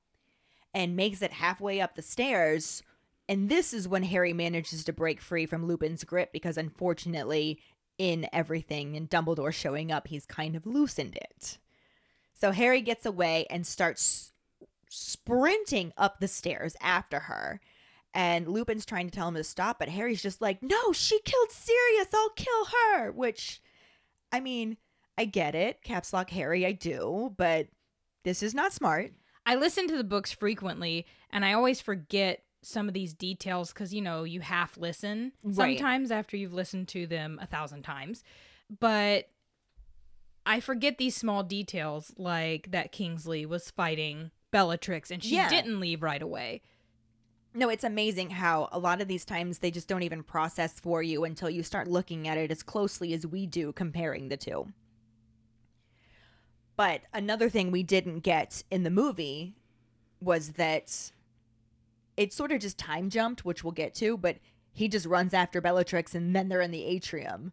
[0.74, 2.82] and makes it halfway up the stairs.
[3.28, 7.60] And this is when Harry manages to break free from Lupin's grip because, unfortunately,
[7.98, 11.58] in everything and Dumbledore showing up, he's kind of loosened it.
[12.34, 14.32] So Harry gets away and starts
[14.88, 17.60] sprinting up the stairs after her.
[18.12, 21.50] And Lupin's trying to tell him to stop, but Harry's just like, no, she killed
[21.50, 22.08] Sirius.
[22.14, 23.10] I'll kill her.
[23.10, 23.60] Which,
[24.30, 24.76] I mean,
[25.18, 25.82] I get it.
[25.82, 27.68] Caps lock Harry, I do, but
[28.24, 29.12] this is not smart.
[29.46, 33.92] I listen to the books frequently and I always forget some of these details because,
[33.92, 35.78] you know, you half listen Right.
[35.78, 38.24] sometimes after you've listened to them a thousand times.
[38.80, 39.28] But
[40.46, 45.48] I forget these small details like that Kingsley was fighting Bellatrix and she Yeah.
[45.48, 46.62] didn't leave right away.
[47.56, 51.02] No, it's amazing how a lot of these times they just don't even process for
[51.02, 54.72] you until you start looking at it as closely as we do comparing the two.
[56.76, 59.54] But another thing we didn't get in the movie
[60.20, 61.12] was that
[62.16, 64.36] it sort of just time jumped, which we'll get to, but
[64.72, 67.52] he just runs after Bellatrix and then they're in the atrium.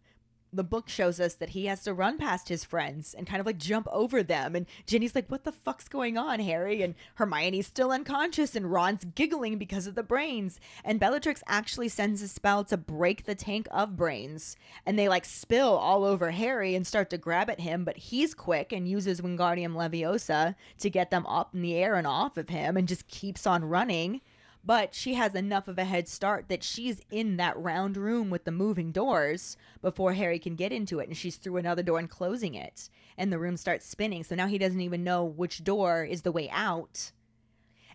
[0.53, 3.45] the book shows us that he has to run past his friends and kind of
[3.45, 4.53] like jump over them.
[4.53, 6.81] And Ginny's like, What the fuck's going on, Harry?
[6.81, 10.59] And Hermione's still unconscious, and Ron's giggling because of the brains.
[10.83, 14.57] And Bellatrix actually sends a spell to break the tank of brains.
[14.85, 18.33] And they like spill all over Harry and start to grab at him, but he's
[18.33, 22.49] quick and uses Wingardium Leviosa to get them up in the air and off of
[22.49, 24.19] him and just keeps on running
[24.63, 28.43] but she has enough of a head start that she's in that round room with
[28.43, 32.09] the moving doors before Harry can get into it and she's through another door and
[32.09, 34.23] closing it and the room starts spinning.
[34.23, 37.11] So now he doesn't even know which door is the way out.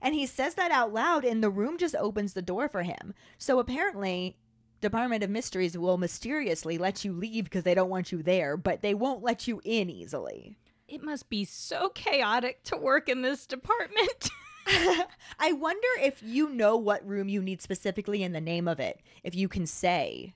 [0.02, 3.14] And he says that out loud and the room just opens the door for him.
[3.38, 4.36] So apparently
[4.80, 8.82] Department of Mysteries will mysteriously let you leave because they don't want you there but
[8.82, 10.56] they won't let you in easily.
[10.88, 14.30] It must be so chaotic to work in this department.
[15.38, 19.00] I wonder if you know what room you need specifically in the name of it.
[19.22, 20.34] If you can say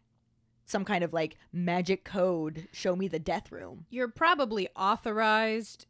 [0.66, 3.86] some kind of like magic code, show me the death room.
[3.90, 5.86] You're probably authorized.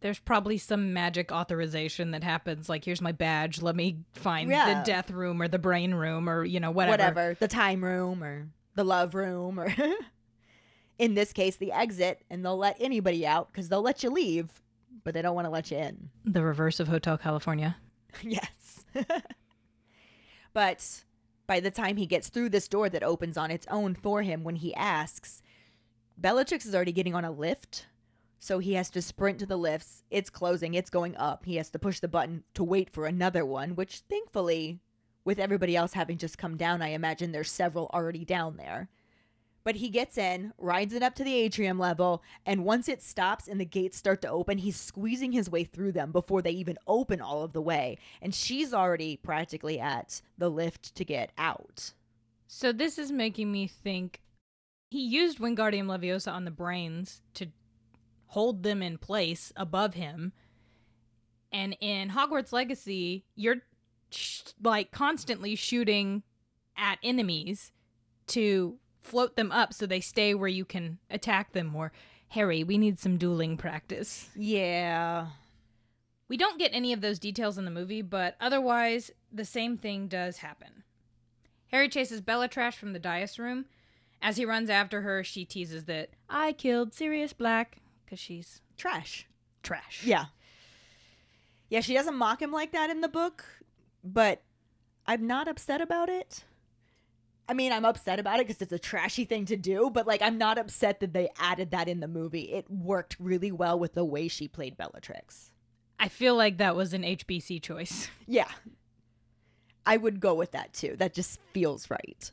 [0.00, 2.68] There's probably some magic authorization that happens.
[2.68, 3.62] Like, here's my badge.
[3.62, 4.80] Let me find Yeah.
[4.82, 6.92] the death room or the brain room or, you know, whatever.
[7.14, 7.36] Whatever.
[7.40, 9.72] The time room or the love room or
[10.98, 14.50] in this case the exit and they'll let anybody out cuz they'll let you leave,
[15.04, 16.10] but they don't want to let you in.
[16.24, 17.76] The reverse of Hotel California.
[18.22, 18.84] yes.
[20.52, 21.04] but
[21.46, 24.44] by the time he gets through this door that opens on its own for him
[24.44, 25.42] when he asks,
[26.16, 27.86] Bellatrix is already getting on a lift.
[28.38, 30.02] So he has to sprint to the lifts.
[30.10, 31.46] It's closing, it's going up.
[31.46, 34.80] He has to push the button to wait for another one, which thankfully,
[35.24, 38.90] with everybody else having just come down, I imagine there's several already down there.
[39.64, 43.48] But he gets in, rides it up to the atrium level, and once it stops
[43.48, 46.76] and the gates start to open, he's squeezing his way through them before they even
[46.86, 47.96] open all of the way.
[48.20, 51.92] And she's already practically at the lift to get out.
[52.46, 54.20] So this is making me think
[54.90, 57.46] he used Wingardium Leviosa on the brains to
[58.28, 60.32] hold them in place above him.
[61.50, 63.62] And in Hogwarts Legacy, you're
[64.10, 66.22] sh- like constantly shooting
[66.76, 67.72] at enemies
[68.28, 71.92] to float them up so they stay where you can attack them more.
[72.28, 74.28] Harry, we need some dueling practice.
[74.34, 75.28] Yeah.
[76.28, 80.08] We don't get any of those details in the movie, but otherwise, the same thing
[80.08, 80.82] does happen.
[81.70, 83.66] Harry chases Bellatrash from the dais room.
[84.22, 89.28] As he runs after her, she teases that I killed Sirius Black because she's Trash.
[89.62, 90.02] trash.
[90.04, 90.26] Yeah.
[91.68, 93.44] Yeah, she doesn't mock him like that in the book,
[94.02, 94.42] but
[95.06, 96.44] I'm not upset about it.
[97.48, 100.22] I mean, I'm upset about it because it's a trashy thing to do, but like,
[100.22, 102.52] I'm not upset that they added that in the movie.
[102.52, 105.52] It worked really well with the way she played Bellatrix.
[105.98, 108.08] I feel like that was an HBC choice.
[108.26, 108.48] Yeah.
[109.86, 110.96] I would go with that too.
[110.96, 112.30] That just feels right.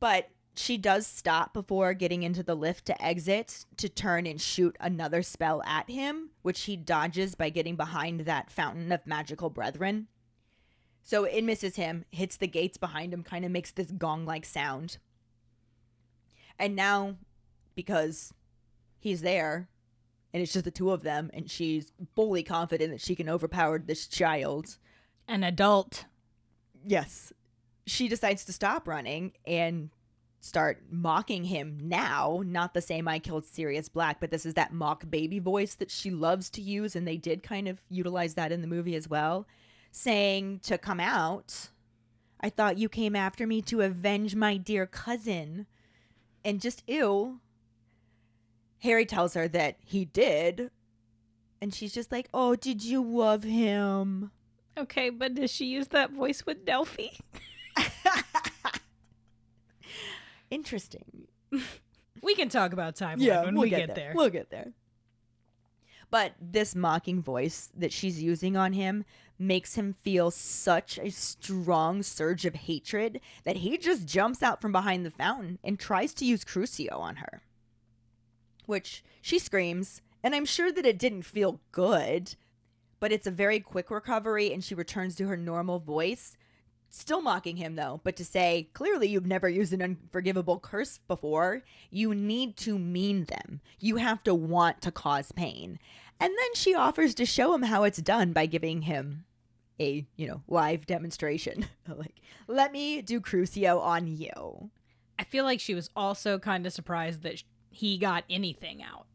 [0.00, 4.74] But she does stop before getting into the lift to exit to turn and shoot
[4.80, 10.08] another spell at him, which he dodges by getting behind that fountain of magical brethren.
[11.10, 14.44] So it misses him, hits the gates behind him, kind of makes this gong like
[14.44, 14.98] sound.
[16.56, 17.16] And now,
[17.74, 18.32] because
[19.00, 19.68] he's there,
[20.32, 23.80] and it's just the two of them, and she's fully confident that she can overpower
[23.80, 24.78] this child,
[25.26, 26.04] An adult.
[26.86, 27.32] yes,
[27.88, 29.90] she decides to stop running and
[30.38, 32.40] start mocking him now.
[32.46, 35.90] Not the same I killed Sirius Black, but this is that mock baby voice that
[35.90, 39.08] she loves to use, and they did kind of utilize that in the movie as
[39.08, 39.48] well,
[39.90, 41.70] saying to come out.
[42.40, 45.66] I thought you came after me to avenge my dear cousin.
[46.44, 47.40] And just ew.
[48.78, 50.70] Harry tells her that he did.
[51.60, 54.30] And she's just like, Oh, did you love him?
[54.78, 57.08] Okay, but does she use that voice with Delphi?
[60.50, 61.28] Interesting.
[62.22, 64.12] We can talk about timeline when we'll we get, there.
[64.14, 64.72] We'll get there.
[66.10, 69.04] But this mocking voice that she's using on him
[69.38, 74.72] makes him feel such a strong surge of hatred that he just jumps out from
[74.72, 77.42] behind the fountain and tries to use Crucio on her.
[78.66, 82.34] Which she screams, and I'm sure that it didn't feel good,
[82.98, 86.36] but it's a very quick recovery and she returns to her normal voice.
[86.92, 91.62] Still mocking him though, but to say, clearly you've never used an unforgivable curse before.
[91.88, 93.60] You need to mean them.
[93.78, 95.78] You have to want to cause pain.
[96.18, 99.24] And then she offers to show him how it's done by giving him
[99.78, 101.66] a, you know, live demonstration.
[101.88, 104.70] like, let me do Crucio on you.
[105.18, 109.06] I feel like she was also kind of surprised that he got anything out.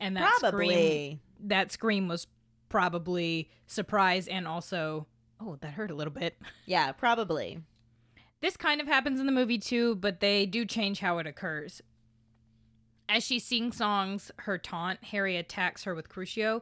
[0.00, 2.26] And that scream that scream was
[2.68, 5.06] probably surprise and also
[5.40, 6.36] oh that hurt a little bit
[6.66, 7.60] Yeah, probably.
[8.40, 11.82] this kind of happens in the movie too but they do change how it occurs
[13.08, 16.60] As she sings songs her taunt, Harry attacks her with Crucio.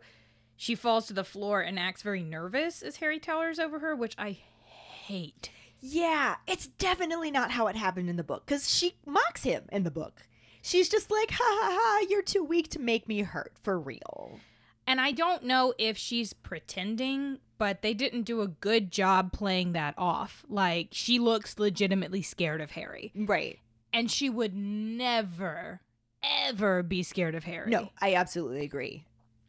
[0.57, 4.15] She falls to the floor and acts very nervous as Harry towers over her, which
[4.17, 5.51] I hate.
[5.81, 9.83] Yeah, it's definitely not how it happened in the book because she mocks him in
[9.83, 10.23] the book.
[10.63, 14.39] She's just like, ha ha ha, you're too weak to make me hurt for real.
[14.87, 19.73] And I don't know if she's pretending, but they didn't do a good job playing
[19.73, 20.45] that off.
[20.49, 23.13] Like, she looks legitimately scared of Harry.
[23.15, 23.59] Right.
[23.93, 25.81] And she would never,
[26.23, 27.71] ever be scared of Harry.
[27.71, 29.07] No, I absolutely agree.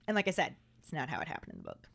[0.07, 1.89] And like I said, it's not how it happened in the book.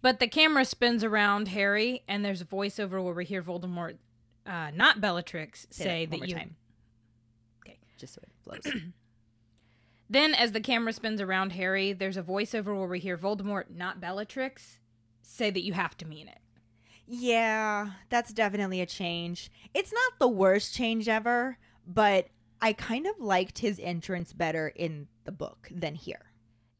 [0.00, 3.98] But the camera spins around Harry, and there's a voiceover where we hear Voldemort,
[4.46, 6.34] uh, not Bellatrix, Say say that that you.
[6.34, 6.56] time.
[7.66, 7.78] Okay.
[7.98, 8.72] Just so it flows.
[10.10, 14.00] Then, as the camera spins around Harry, there's a voiceover where we hear Voldemort, not
[14.00, 14.78] Bellatrix,
[15.22, 16.38] say that you have to mean it.
[17.06, 19.50] yeah, that's definitely a change.
[19.74, 22.28] It's not the worst change ever, but
[22.60, 26.32] I kind of liked his entrance better in the book than here.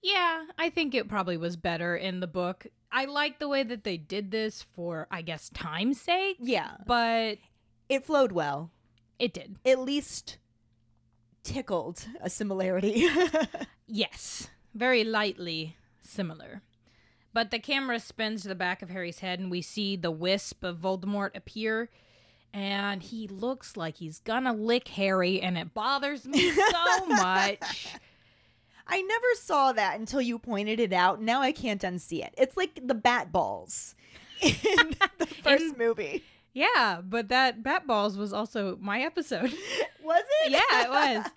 [0.02, 2.66] Yeah, I think it probably was better in the book.
[2.90, 7.38] I like the way that they did this for, I guess, time's sake, Yeah, but
[7.88, 8.70] it flowed well.
[9.18, 9.56] it did.
[9.66, 10.38] At least
[11.52, 13.06] tickled a similarity.
[13.86, 16.62] Yes, very lightly similar.
[17.32, 20.62] But the camera spins to the back of Harry's head, and we see the wisp
[20.64, 21.88] of Voldemort appear.
[22.52, 27.94] And he looks like he's gonna lick Harry, and it bothers me so much.
[28.86, 31.20] I never saw that until you pointed it out.
[31.20, 32.34] Now I can't unsee it.
[32.38, 33.94] It's like the bat balls
[34.42, 34.54] in
[35.18, 36.24] the first In- movie.
[36.54, 39.52] Yeah, but that Bat Balls was also my episode.
[40.02, 40.50] Was it?
[40.50, 41.30] yeah, it was.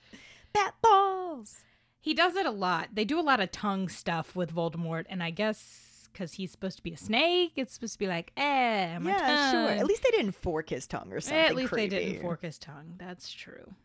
[0.53, 1.63] Bat balls.
[1.99, 2.89] He does it a lot.
[2.93, 6.77] They do a lot of tongue stuff with Voldemort, and I guess because he's supposed
[6.77, 9.69] to be a snake, it's supposed to be like, eh, my yeah, sure.
[9.69, 11.39] At least they didn't fork his tongue or something.
[11.39, 11.89] At least creepy.
[11.89, 12.95] they didn't fork his tongue.
[12.97, 13.75] That's true.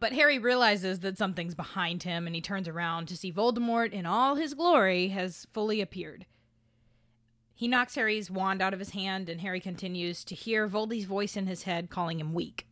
[0.00, 4.06] But Harry realizes that something's behind him and he turns around to see Voldemort in
[4.06, 6.26] all his glory has fully appeared.
[7.54, 11.36] He knocks Harry's wand out of his hand and Harry continues to hear Voldy's voice
[11.36, 12.66] in his head calling him weak.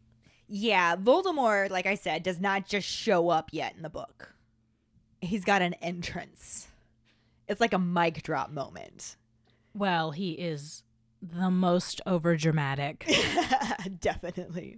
[0.55, 4.35] Yeah, Voldemort, like I said, does not just show up yet in the book.
[5.23, 6.69] He's got an entrance.
[7.49, 9.17] It's like a mic drop moment.
[9.73, 10.83] Well, he is
[11.23, 13.05] the most overdramatic.
[14.01, 14.77] Definitely.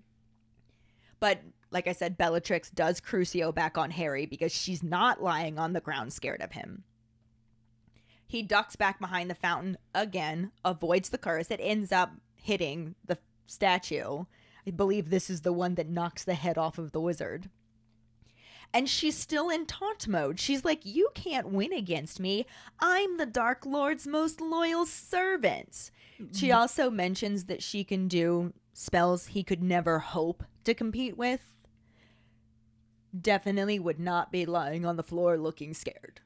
[1.19, 1.41] But
[1.73, 5.81] like I said, Bellatrix does Crucio back on Harry because she's not lying on the
[5.81, 6.85] ground scared of him.
[8.29, 11.51] He ducks back behind the fountain again, avoids the curse.
[11.51, 14.27] It ends up hitting the statue.
[14.67, 17.51] I believe this is the one that knocks the head off of the wizard.
[18.73, 20.41] And she's still in taunt mode.
[20.41, 22.47] She's like, You can't win against me.
[22.81, 25.91] I'm the Dark Lord's most loyal servant.
[26.33, 31.55] She also mentions that she can do spells he could never hope to compete with.
[33.19, 36.21] Definitely would not be lying on the floor looking scared.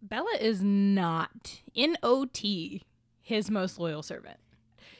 [0.00, 2.82] Bella is not in OT
[3.20, 4.38] his most loyal servant.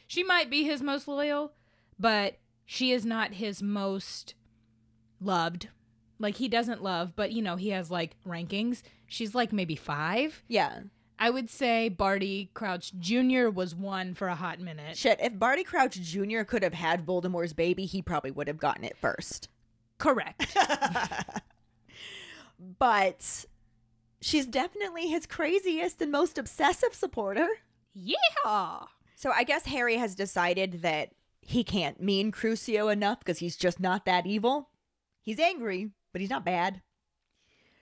[0.06, 1.52] She might be his most loyal,
[1.98, 2.38] but
[2.70, 4.34] she is not his most
[5.22, 5.68] loved.
[6.18, 8.82] Like he doesn't love, but you know, he has like rankings.
[9.06, 10.42] She's like maybe 5.
[10.48, 10.80] Yeah.
[11.18, 13.48] I would say Barty Crouch Jr.
[13.48, 14.98] was one for a hot minute.
[14.98, 16.42] Shit, if Barty Crouch Jr.
[16.42, 19.48] could have had Voldemort's baby, he probably would have gotten it first.
[19.96, 20.54] Correct.
[22.78, 23.46] but
[24.20, 27.48] she's definitely his craziest and most obsessive supporter.
[27.94, 28.80] yeah.
[29.16, 31.12] So I guess Harry has decided that
[31.48, 34.68] he can't mean Crucio enough because he's just not that evil.
[35.22, 36.82] He's angry, but he's not bad.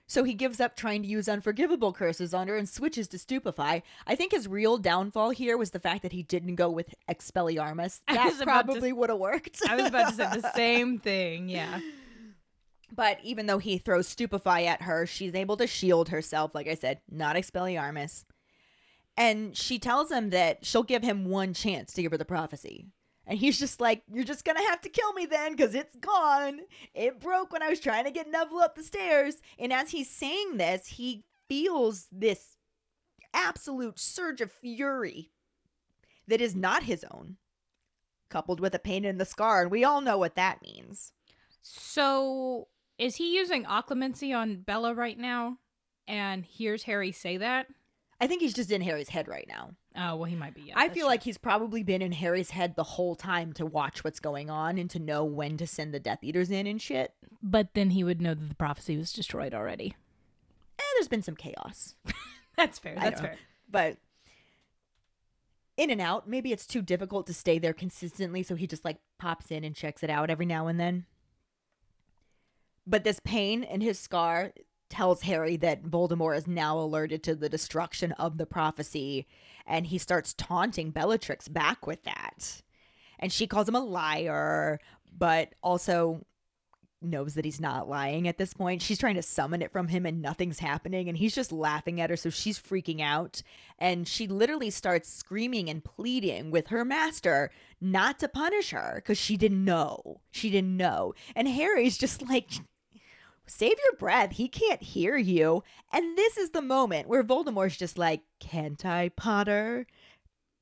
[0.07, 3.83] So he gives up trying to use unforgivable curses on her and switches to stupefy.
[4.07, 8.03] I think his real downfall here was the fact that he didn't go with Expelliarmus.
[8.09, 9.61] That was about to- probably would have worked.
[9.69, 11.49] I was about to say the same thing.
[11.49, 11.81] Yeah.
[12.95, 16.77] But even though he throws Stupefy at her, she's able to shield herself, like I
[16.77, 18.27] said, not Expelliarmus.
[19.17, 22.87] And she tells him that she'll give him one chance to give her the prophecy.
[23.27, 26.61] And he's just like, You're just gonna have to kill me then, because it's gone.
[26.95, 29.37] It broke when I was trying to get Neville up the stairs.
[29.59, 32.57] And as he's saying this, he feels this
[33.35, 35.31] absolute surge of fury
[36.29, 37.37] that is not his own,
[38.29, 39.63] coupled with a pain in the scar.
[39.63, 41.13] And we all know what that means.
[41.63, 42.69] So
[42.99, 45.59] is he using occlumency on Bella right now?
[46.09, 47.67] And hears Harry say that?
[48.21, 49.71] I think he's just in Harry's head right now.
[49.95, 50.63] Oh, well, he might be.
[50.63, 51.07] Yeah, I feel true.
[51.07, 54.79] like he's probably been in Harry's head the whole time to watch what's going on
[54.79, 57.13] and to know when to send the Death Eaters in and shit.
[57.43, 59.95] But then he would know that the prophecy was destroyed already.
[60.79, 61.95] Eh, there's been some chaos.
[62.57, 62.97] That's fair.
[62.99, 63.37] That's fair.
[63.71, 63.99] But
[65.77, 68.99] in and out, maybe it's too difficult to stay there consistently, so he just like
[69.19, 71.05] pops in and checks it out every now and then.
[72.87, 74.53] But this pain in his scar
[74.89, 79.27] tells Harry that Voldemort is now alerted to the destruction of the prophecy,
[79.67, 82.63] and he starts taunting Bellatrix back with that.
[83.19, 84.79] And she calls him a liar,
[85.17, 86.25] but also
[87.03, 88.83] knows that he's not lying at this point.
[88.83, 92.11] She's trying to summon it from him and nothing's happening and he's just laughing at
[92.11, 93.43] her so she's freaking out
[93.79, 99.19] and she literally starts screaming and pleading with her master not to punish her cuz
[99.19, 100.21] she didn't know.
[100.31, 101.15] She didn't know.
[101.35, 102.51] And Harry's just like
[103.47, 104.33] save your breath.
[104.33, 105.63] He can't hear you.
[105.93, 109.87] And this is the moment where Voldemort's just like, "Can't I, Potter?"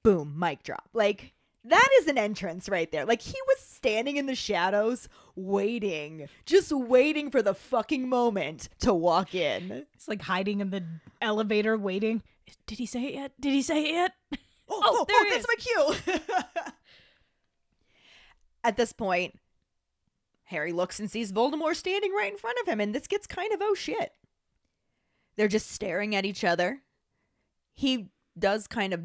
[0.03, 0.89] Boom, mic drop.
[0.93, 3.07] Like that is an entrance right there.
[3.07, 8.93] Like he was standing in the shadows waiting, just waiting for the fucking moment to
[8.93, 9.87] walk in.
[9.95, 10.85] It's like hiding in the
[11.23, 12.23] elevator waiting.
[12.67, 13.33] Did he say it yet?
[13.41, 14.13] Did he say it yet?
[14.33, 14.39] Oh,
[14.71, 16.23] oh, oh, there oh, that's my cue.
[18.65, 19.39] At this point,
[20.45, 23.53] Harry looks and sees Voldemort standing right in front of him, and this gets kind
[23.53, 24.13] of oh shit.
[25.37, 26.83] They're just staring at each other.
[27.73, 29.03] He does kind of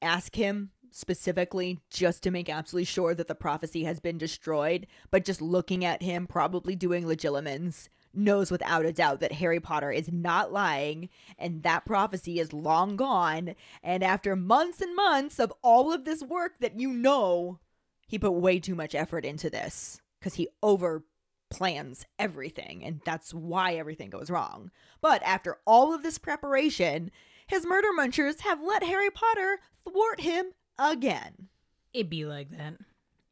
[0.00, 5.24] ask him specifically just to make absolutely sure that the prophecy has been destroyed, but
[5.24, 10.12] just looking at him, probably doing legilimens, knows without a doubt that Harry Potter is
[10.12, 13.54] not lying and that prophecy is long gone.
[13.82, 17.58] And after months and months of all of this work that you know,
[18.06, 21.04] he put way too much effort into this because he over
[21.50, 24.70] plans everything and that's why everything goes wrong.
[25.00, 27.10] But after all of this preparation,
[27.46, 31.48] his murder munchers have let Harry Potter thwart him again.
[31.92, 32.74] It'd be like that.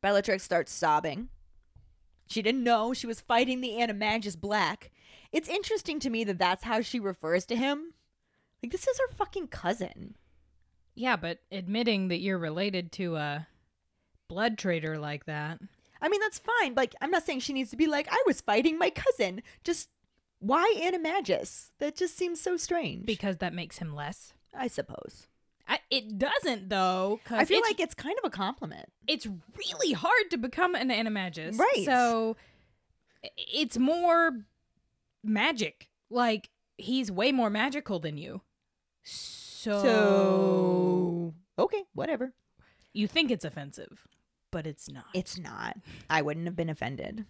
[0.02, 1.28] Bellatrix starts sobbing.
[2.26, 4.90] She didn't know she was fighting the Animagus Black.
[5.32, 7.94] It's interesting to me that that's how she refers to him.
[8.62, 10.16] Like, this is her fucking cousin.
[10.94, 13.46] Yeah, but admitting that you're related to a
[14.28, 15.60] blood traitor like that.
[16.02, 16.74] I mean, that's fine.
[16.74, 19.42] Like, I'm not saying she needs to be like, I was fighting my cousin.
[19.64, 19.88] Just
[20.38, 21.70] why Animagus?
[21.78, 23.06] That just seems so strange.
[23.06, 24.32] Because that makes him less.
[24.54, 25.26] I suppose.
[25.68, 27.20] I, it doesn't though.
[27.30, 28.86] I feel like it's kind of a compliment.
[29.06, 29.26] It's
[29.56, 31.84] really hard to become an animagus, right?
[31.84, 32.36] So
[33.36, 34.32] it's more
[35.22, 35.88] magic.
[36.10, 38.40] Like he's way more magical than you.
[39.04, 42.32] So, so okay, whatever.
[42.92, 44.08] You think it's offensive,
[44.50, 45.06] but it's not.
[45.14, 45.76] It's not.
[46.08, 47.24] I wouldn't have been offended.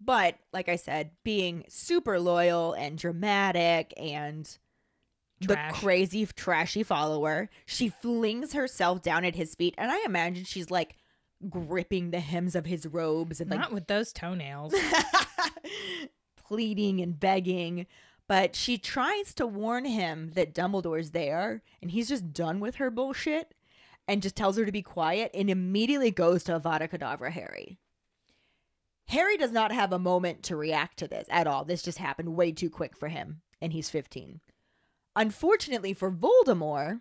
[0.00, 4.48] But like I said, being super loyal and dramatic and
[5.42, 5.72] Trash.
[5.72, 7.48] the crazy trashy follower.
[7.66, 10.96] She flings herself down at his feet, and I imagine she's like
[11.48, 14.74] gripping the hems of his robes and like not with those toenails,
[16.48, 17.86] pleading and begging.
[18.28, 22.90] But she tries to warn him that Dumbledore's there, and he's just done with her
[22.90, 23.54] bullshit,
[24.08, 27.78] and just tells her to be quiet, and immediately goes to Avada Kedavra Harry.
[29.08, 31.64] Harry does not have a moment to react to this at all.
[31.64, 34.40] This just happened way too quick for him, and he's 15.
[35.14, 37.00] Unfortunately for Voldemort,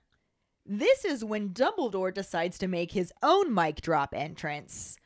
[0.66, 4.98] this is when Dumbledore decides to make his own mic drop entrance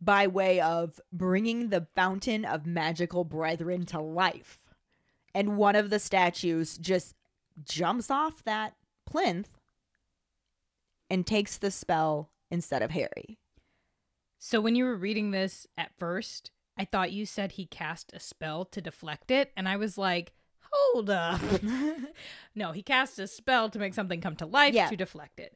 [0.00, 4.60] by way of bringing the Fountain of Magical Brethren to life.
[5.34, 7.14] And one of the statues just
[7.64, 8.74] jumps off that
[9.06, 9.55] plinth
[11.10, 13.38] and takes the spell instead of Harry.
[14.38, 18.20] So when you were reading this at first, I thought you said he cast a
[18.20, 20.32] spell to deflect it, and I was like,
[20.70, 21.40] hold up.
[22.54, 24.88] no, he cast a spell to make something come to life yeah.
[24.88, 25.54] to deflect it.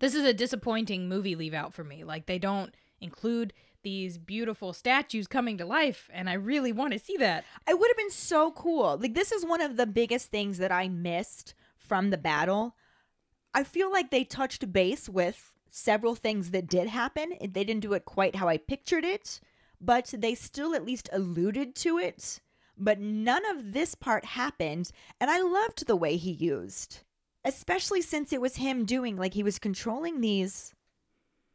[0.00, 2.04] This is a disappointing movie leave out for me.
[2.04, 6.98] Like they don't include these beautiful statues coming to life and I really want to
[6.98, 7.44] see that.
[7.68, 8.98] It would have been so cool.
[8.98, 12.76] Like this is one of the biggest things that I missed from the battle.
[13.54, 17.34] I feel like they touched base with several things that did happen.
[17.40, 19.40] They didn't do it quite how I pictured it,
[19.80, 22.40] but they still at least alluded to it
[22.76, 24.90] but none of this part happened,
[25.20, 27.00] and I loved the way he used,
[27.44, 30.74] especially since it was him doing, like, he was controlling these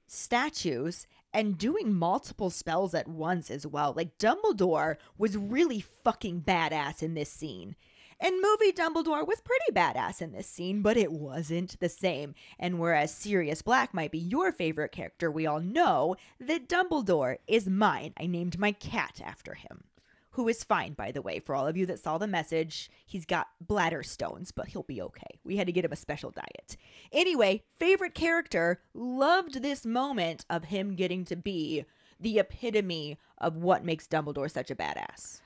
[0.07, 3.93] statues and doing multiple spells at once as well.
[3.95, 7.75] Like, Dumbledore was really fucking badass in this scene.
[8.22, 12.36] And movie Dumbledore was pretty badass in this scene, but it wasn't the same.
[12.59, 17.67] And whereas Sirius Black might be your favorite character, we all know that Dumbledore is
[17.67, 18.13] mine.
[18.20, 19.86] I named my cat after him
[20.32, 22.89] who is fine, by the way, for all of you that saw the message.
[23.05, 25.39] He's got bladder stones, but he'll be okay.
[25.43, 26.78] We had to get him a special diet.
[27.11, 31.86] Anyway, favorite character, loved this moment of him getting to be
[32.20, 35.41] the epitome of what makes Dumbledore such a badass.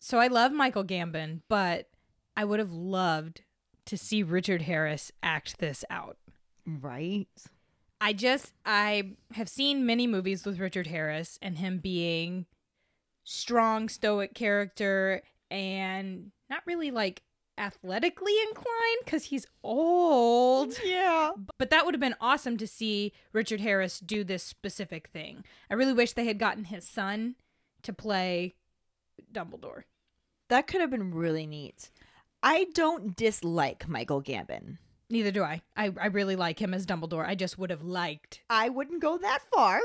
[0.00, 1.88] So I love Michael Gambon, but
[2.38, 3.42] I would have loved
[3.86, 6.18] to see Richard Harris act this out.
[6.64, 7.26] Right.
[8.00, 12.46] I just I have seen many movies with Richard Harris and him being
[13.24, 17.22] strong, stoic character and not really like
[17.58, 20.78] athletically inclined because he's old.
[20.84, 21.32] Yeah.
[21.58, 25.44] But that would have been awesome to see Richard Harris do this specific thing.
[25.68, 27.34] I really wish they had gotten his son
[27.82, 28.54] to play
[29.32, 29.82] Dumbledore.
[30.48, 31.90] That could have been really neat.
[32.42, 34.78] I don't dislike Michael Gambon.
[35.10, 35.62] Neither do I.
[35.76, 37.26] I, I really like him as Dumbledore.
[37.26, 38.42] I just would have liked.
[38.50, 39.80] I wouldn't go that far.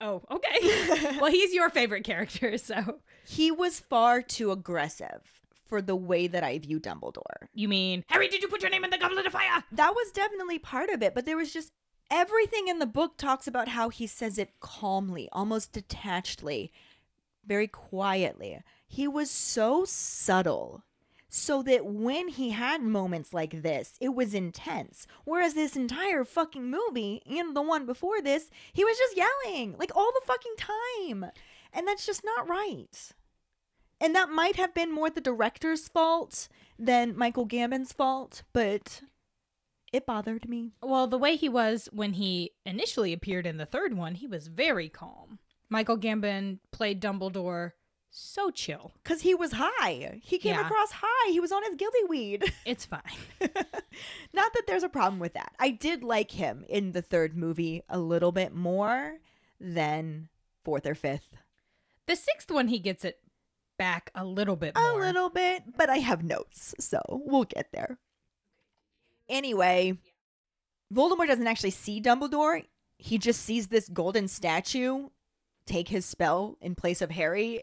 [0.00, 1.16] Oh, okay.
[1.20, 3.00] well, he's your favorite character, so.
[3.26, 7.48] He was far too aggressive for the way that I view Dumbledore.
[7.52, 9.62] You mean, Harry, did you put your name in the goblet of fire?
[9.72, 11.72] That was definitely part of it, but there was just
[12.10, 16.70] everything in the book talks about how he says it calmly, almost detachedly,
[17.44, 18.60] very quietly.
[18.86, 20.84] He was so subtle.
[21.30, 25.06] So that when he had moments like this, it was intense.
[25.24, 29.94] Whereas this entire fucking movie and the one before this, he was just yelling like
[29.94, 31.30] all the fucking time.
[31.72, 33.12] And that's just not right.
[34.00, 36.48] And that might have been more the director's fault
[36.78, 39.02] than Michael Gambon's fault, but
[39.92, 40.72] it bothered me.
[40.82, 44.46] Well, the way he was when he initially appeared in the third one, he was
[44.46, 45.38] very calm.
[45.68, 47.72] Michael Gambon played Dumbledore
[48.10, 48.92] so chill.
[49.02, 50.20] Because he was high.
[50.22, 50.66] He came Yeah.
[50.66, 51.30] across high.
[51.30, 52.52] He was on his gilly weed.
[52.64, 53.02] It's fine.
[53.40, 55.52] Not that there's a problem with that.
[55.58, 59.18] I did like him in the third movie a little bit more
[59.60, 60.28] than
[60.64, 61.36] fourth or fifth.
[62.06, 63.18] The sixth one, he gets it
[63.76, 67.98] back a little bit A little bit, but I have notes, so we'll get there.
[69.28, 69.98] Anyway,
[70.92, 72.64] Voldemort doesn't actually see Dumbledore.
[72.96, 75.08] He just sees this golden statue
[75.66, 77.60] take his spell in place of Harry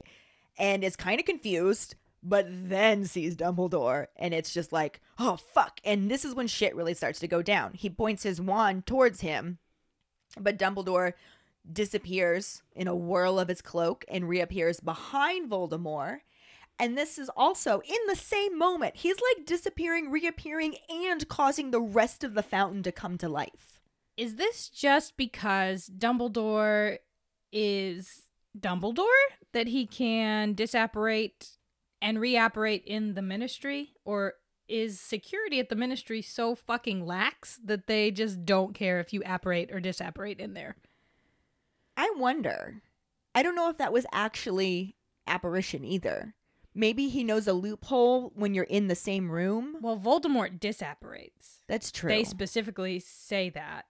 [0.58, 5.80] and is kind of confused, but then sees Dumbledore and it's just like, oh fuck.
[5.84, 7.74] And this is when shit really starts to go down.
[7.74, 9.60] He points his wand towards him,
[10.40, 11.14] but Dumbledore
[11.72, 16.20] disappears in a whirl of his cloak and reappears behind Voldemort.
[16.78, 18.98] And this is also in the same moment.
[18.98, 23.80] He's like disappearing, reappearing, and causing the rest of the fountain to come to life.
[24.18, 26.98] Is this just because Dumbledore
[27.52, 28.24] is
[28.60, 29.06] Dumbledore
[29.56, 31.52] that he can disapparate
[32.02, 33.94] and reapparate in the ministry?
[34.04, 34.34] Or
[34.68, 39.24] is security at the ministry so fucking lax that they just don't care if you
[39.26, 40.76] apparate or disapparate in there?
[41.96, 42.82] I wonder.
[43.34, 46.36] I don't know if that was actually apparition either.
[46.74, 49.78] Maybe he knows a loophole when you're in the same room.
[49.80, 51.62] Well, Voldemort disapparates.
[51.70, 52.10] That's true.
[52.10, 53.86] They specifically say that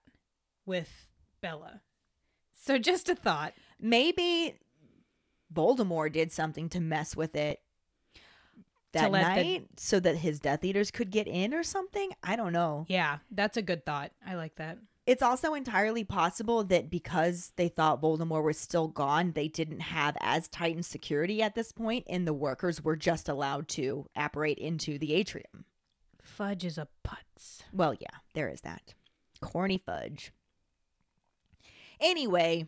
[0.64, 1.08] with
[1.40, 1.80] Bella.
[2.52, 3.54] So just a thought.
[3.80, 4.60] Maybe
[5.52, 7.60] Voldemort did something to mess with it
[8.92, 12.10] that let the- night so that his Death Eaters could get in or something.
[12.22, 12.84] I don't know.
[12.88, 14.12] Yeah, that's a good thought.
[14.26, 14.78] I like that.
[15.06, 20.16] It's also entirely possible that because they thought Voldemort was still gone, they didn't have
[20.20, 24.98] as tightened security at this point, and the workers were just allowed to apparate into
[24.98, 25.64] the atrium.
[26.20, 27.62] Fudge is a putz.
[27.72, 28.94] Well, yeah, there is that.
[29.40, 30.32] Corny fudge.
[32.00, 32.66] Anyway,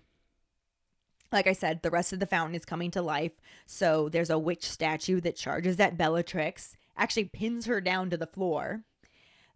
[1.33, 3.33] like I said, the rest of the fountain is coming to life.
[3.67, 8.27] So there's a witch statue that charges at Bellatrix, actually pins her down to the
[8.27, 8.83] floor.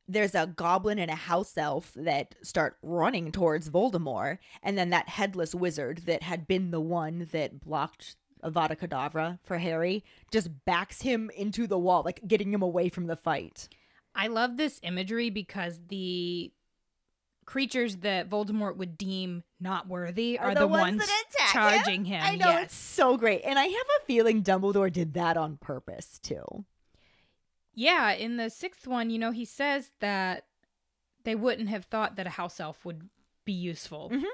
[0.09, 5.09] There's a goblin and a house elf that start running towards Voldemort, and then that
[5.09, 11.03] headless wizard that had been the one that blocked Avada Kedavra for Harry just backs
[11.03, 13.69] him into the wall, like getting him away from the fight.
[14.15, 16.53] I love this imagery because the
[17.45, 22.23] creatures that Voldemort would deem not worthy are, the, ones, that attack charging him.
[22.23, 22.65] I know yes.
[22.65, 26.65] it's so great, and I have a feeling Dumbledore did that on purpose too.
[27.75, 30.45] Yeah, in the sixth one, you know, he says that
[31.25, 33.09] they wouldn't have thought that a house elf would
[33.45, 34.11] be useful.
[34.13, 34.25] Mhm.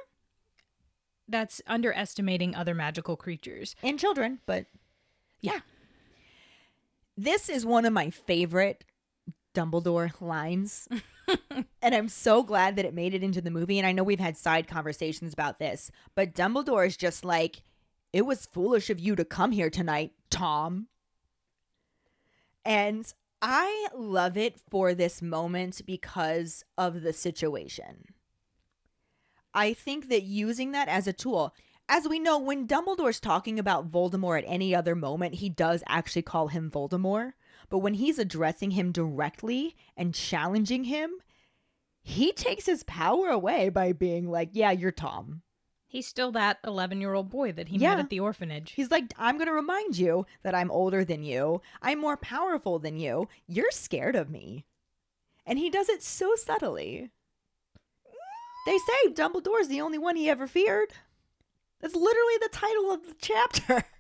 [1.29, 3.77] That's underestimating other magical creatures.
[3.83, 4.67] and children, but
[5.41, 5.61] yeah.
[7.17, 8.85] This is one of my favorite
[9.55, 10.89] Dumbledore lines.
[11.83, 13.79] and I'm so glad that it made it into the movie.
[13.79, 17.63] And I know we've had side conversations about this, but Dumbledore is just like,
[18.13, 20.89] it was foolish of you to come here tonight, Tom.
[22.65, 28.05] And I love it for this moment because of the situation.
[29.55, 31.55] I think that using that as a tool,
[31.89, 36.23] as we know, when Dumbledore's talking about Voldemort at any other moment, he does actually
[36.23, 37.33] call him Voldemort.
[37.71, 41.11] But when he's addressing him directly and challenging him,
[42.01, 45.43] he takes his power away by being like, Yeah, you're Tom.
[45.87, 47.91] He's still that 11 year old boy that he Yeah.
[47.91, 48.73] met at the orphanage.
[48.73, 51.63] He's like, I'm going to remind you that I'm older than you.
[51.83, 53.29] I'm more powerful than you.
[53.47, 54.67] You're scared of me.
[55.47, 57.11] And he does it so subtly.
[58.67, 60.91] They say Dumbledore's the only one he ever feared.
[61.81, 63.85] That's literally the title of the chapter.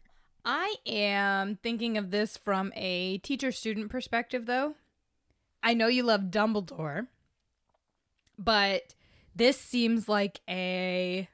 [0.50, 4.76] I am thinking of this from a teacher student perspective, though.
[5.62, 7.08] I know you love Dumbledore,
[8.38, 8.94] but
[9.36, 11.28] this seems like a,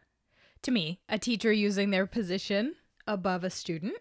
[0.63, 2.75] to me, a teacher using their position
[3.07, 3.99] above a student.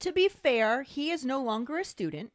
[0.00, 2.32] To be fair, he is no longer a student.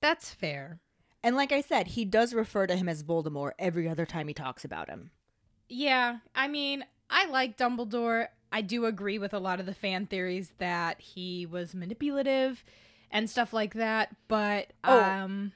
[0.00, 0.78] That's fair.
[1.20, 4.34] And like I said, he does refer to him as Voldemort every other time he
[4.34, 5.10] talks about him.
[5.68, 8.28] Yeah, I mean, I like Dumbledore.
[8.52, 12.64] I do agree with a lot of the fan theories that he was manipulative
[13.10, 15.00] and stuff like that, but Oh.
[15.00, 15.52] um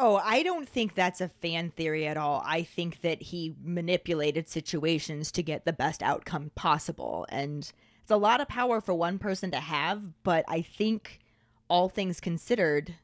[0.00, 2.40] Oh, I don't think that's a fan theory at all.
[2.46, 7.26] I think that he manipulated situations to get the best outcome possible.
[7.30, 7.68] And
[8.02, 11.18] it's a lot of power for one person to have, but I think,
[11.68, 12.94] all things considered,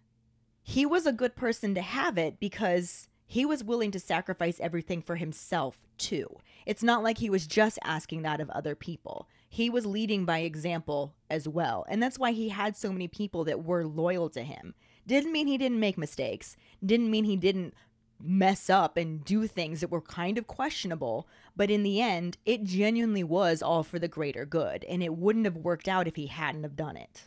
[0.62, 5.02] he was a good person to have it because he was willing to sacrifice everything
[5.02, 6.28] for himself, too.
[6.66, 9.28] It's not like he was just asking that of other people.
[9.48, 11.84] He was leading by example as well.
[11.88, 14.74] And that's why he had so many people that were loyal to him.
[15.06, 17.74] Didn't mean he didn't make mistakes, didn't mean he didn't
[18.20, 22.64] mess up and do things that were kind of questionable, but in the end, it
[22.64, 26.26] genuinely was all for the greater good, and it wouldn't have worked out if he
[26.26, 27.24] hadn't have done it.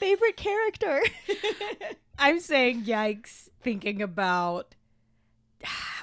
[0.00, 1.02] Favorite character?
[2.18, 4.74] I'm saying yikes thinking about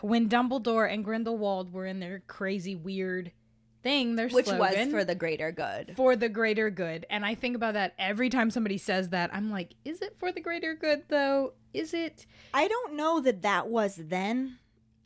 [0.01, 3.31] when Dumbledore and Grindelwald were in their crazy weird
[3.83, 5.93] thing, their Which was for the greater good.
[5.95, 7.05] for the greater good.
[7.09, 9.31] And I think about that every time somebody says that.
[9.33, 11.53] I'm like, is it for the greater good though?
[11.73, 12.25] Is it?
[12.53, 14.59] I don't know that that was then.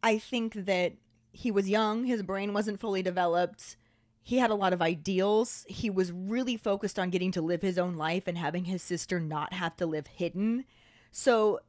[0.04, 0.94] I think that
[1.32, 3.78] he was young, his brain wasn't fully developed.
[4.24, 5.66] He had a lot of ideals.
[5.68, 9.20] He was really focused on getting to live his own life and having his sister
[9.20, 10.66] not have to live hidden.
[11.12, 11.60] So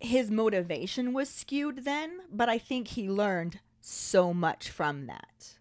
[0.00, 5.56] his motivation was skewed then, but I think he learned so much from that.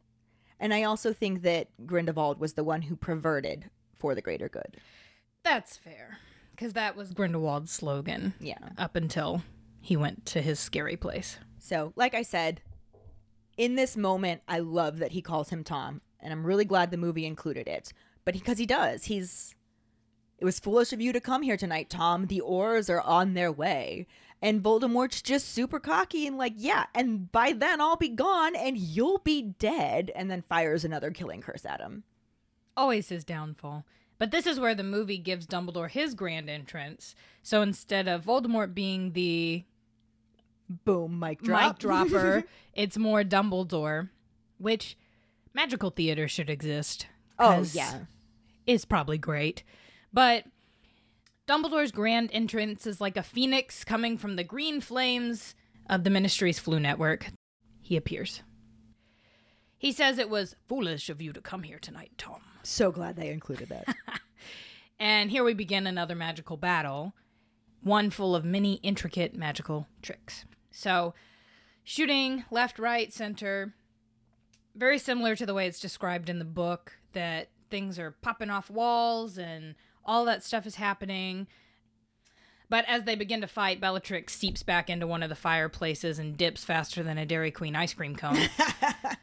[0.59, 4.77] And I also think that Grindelwald was the one who perverted for the greater good.
[5.43, 6.19] That's fair.
[6.51, 8.69] Because that was Grindelwald's slogan Yeah.
[8.77, 9.41] up until
[9.81, 11.37] he went to his scary place.
[11.59, 12.61] So, like I said,
[13.57, 16.97] in this moment, I love that he calls him Tom, and I'm really glad the
[16.97, 17.91] movie included it.
[18.23, 19.55] But because he does, he's.
[20.37, 22.27] It was foolish of you to come here tonight, Tom.
[22.27, 24.05] The Aurors are on their way.
[24.39, 28.77] And Voldemort's just super cocky and like, yeah, and by then I'll be gone and
[28.77, 30.11] you'll be dead.
[30.15, 32.03] And then fires another killing curse at him.
[32.75, 33.83] Always his downfall.
[34.19, 37.15] But this is where the movie gives Dumbledore his grand entrance.
[37.41, 39.63] So instead of Voldemort being the
[40.69, 41.73] Boom, mic drop.
[41.73, 42.43] mic dropper,
[42.73, 44.09] it's more Dumbledore,
[44.57, 44.97] which
[45.53, 47.07] magical theater should exist.
[47.39, 47.99] Oh, yeah.
[48.65, 49.63] It's probably great.
[50.11, 50.45] But
[51.47, 55.55] Dumbledore's grand entrance is like a phoenix coming from the green flames
[55.89, 57.27] of the Ministry's Floo network.
[57.81, 58.41] He appears.
[59.77, 62.41] He says it was foolish of you to come here tonight, Tom.
[62.63, 63.95] So glad they included that.
[64.99, 67.13] And here we begin another magical battle,
[67.81, 70.45] one full of many intricate magical tricks.
[70.77, 71.15] So,
[71.83, 73.73] shooting left, right, center,
[74.75, 78.69] very similar to the way it's described in the book that things are popping off
[78.69, 79.73] walls and
[80.05, 81.47] all that stuff is happening.
[82.69, 86.37] But as they begin to fight, Bellatrix seeps back into one of the fireplaces and
[86.37, 88.37] dips faster than a Dairy Queen ice cream cone.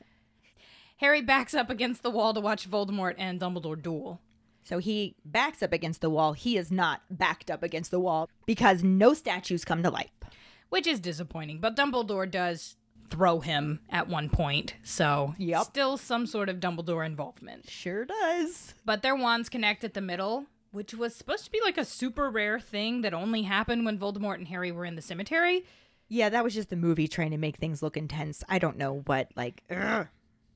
[0.97, 4.21] Harry backs up against the wall to watch Voldemort and Dumbledore duel.
[4.65, 6.33] So he backs up against the wall.
[6.33, 10.11] He is not backed up against the wall because no statues come to life.
[10.75, 11.61] Which is disappointing.
[11.61, 12.75] But Dumbledore does
[13.09, 15.63] throw him at one point, so Yep.
[15.67, 17.71] still some sort of Dumbledore involvement.
[17.71, 18.75] Sure does.
[18.85, 22.29] But their wands connect at the middle, which was supposed to be like a super
[22.29, 25.65] rare thing that only happened when Voldemort and Harry were in the cemetery.
[26.09, 28.43] Yeah, that was just the movie trying to make things look intense.
[28.49, 30.09] I don't know what, like, ugh.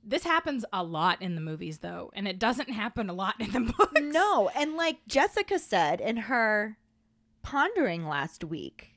[0.03, 3.53] This happens a lot in the movies, though, and it doesn't happen a lot in
[3.53, 4.01] the books.
[4.01, 6.77] No, and like Jessica said in her
[7.43, 8.95] pondering last week,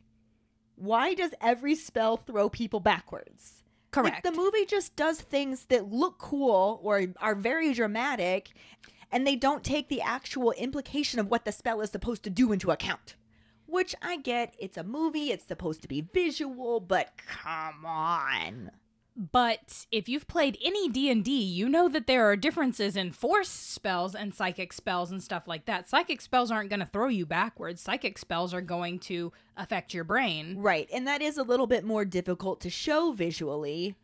[0.82, 3.63] why does every spell throw people backwards?
[3.95, 4.23] Like, Correct.
[4.23, 8.49] the movie just does things that look cool or are very dramatic,
[9.11, 12.51] and they don't take the actual implication of what the spell is supposed to do
[12.51, 13.15] into account.
[13.67, 18.71] Which I get, it's a movie, it's supposed to be visual, but come on.
[19.16, 24.16] But if you've played any D&D, you know that there are differences in force spells
[24.16, 25.89] and psychic spells and stuff like that.
[25.89, 27.82] Psychic spells aren't going to throw you backwards.
[27.82, 30.55] Psychic spells are going to affect your brain.
[30.57, 33.95] Right, and that is a little bit more difficult to show visually.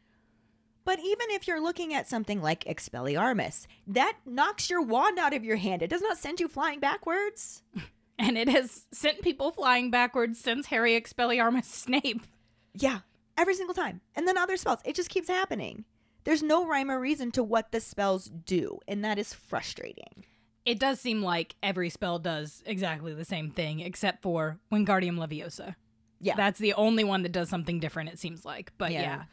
[0.84, 5.44] But even if you're looking at something like Expelliarmus, that knocks your wand out of
[5.44, 5.82] your hand.
[5.82, 7.64] It does not send you flying backwards.
[8.20, 12.24] And it has sent people flying backwards since Harry Expelliarmus Snape.
[12.74, 13.02] Yeah,
[13.38, 14.02] every single time.
[14.16, 14.80] And then other spells.
[14.86, 15.86] It just keeps happening.
[16.24, 20.26] There's no rhyme or reason to what the spells do, and that is frustrating.
[20.66, 25.76] It does seem like every spell does exactly the same thing, except for Wingardium Leviosa.
[26.20, 26.36] Yeah.
[26.36, 28.74] That's the only one that does something different, it seems like.
[28.78, 29.02] But Yeah.
[29.02, 29.24] yeah.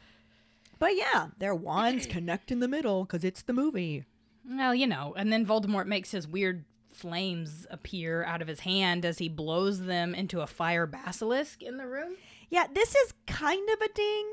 [0.79, 4.05] But yeah, their wands connect in the middle because it's the movie.
[4.47, 9.03] Well, you know, and then Voldemort makes his weird flames appear out of his hand
[9.03, 12.15] as he blows them into a fire basilisk in the room.
[12.49, 14.31] Yeah, this is kind of a ding.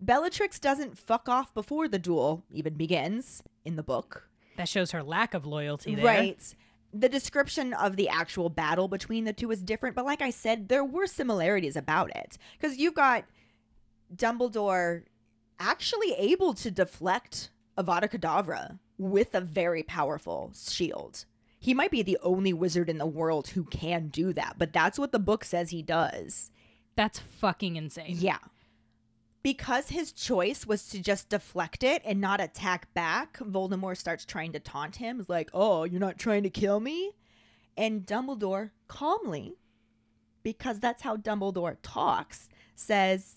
[0.00, 4.28] Bellatrix doesn't fuck off before the duel even begins in the book.
[4.56, 6.04] That shows her lack of loyalty there.
[6.04, 6.54] Right.
[6.92, 10.68] The description of the actual battle between the two is different, but like I said,
[10.68, 12.38] there were similarities about it.
[12.58, 13.24] Because you've got
[14.14, 15.02] Dumbledore
[15.58, 21.24] actually able to deflect Avada Kedavra with a very powerful shield.
[21.60, 24.98] He might be the only wizard in the world who can do that, but that's
[24.98, 26.50] what the book says he does.
[26.98, 28.16] That's fucking insane.
[28.18, 28.38] Yeah.
[29.44, 34.50] Because his choice was to just deflect it and not attack back, Voldemort starts trying
[34.50, 35.18] to taunt him.
[35.18, 37.12] He's like, Oh, you're not trying to kill me?
[37.76, 39.54] And Dumbledore calmly,
[40.42, 43.36] because that's how Dumbledore talks, says,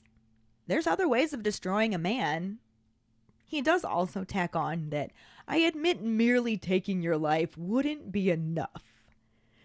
[0.66, 2.58] There's other ways of destroying a man.
[3.46, 5.12] He does also tack on that
[5.48, 8.91] I admit merely taking your life wouldn't be enough.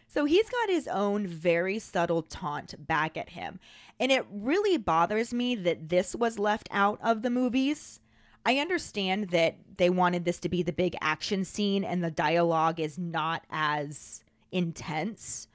[0.07, 3.59] So he's got his own very subtle taunt back at him.
[3.98, 8.00] And it really bothers me that this was left out of the movies.
[8.44, 12.78] I understand that they wanted this to be the big action scene and the dialogue
[12.78, 15.48] is not as intense,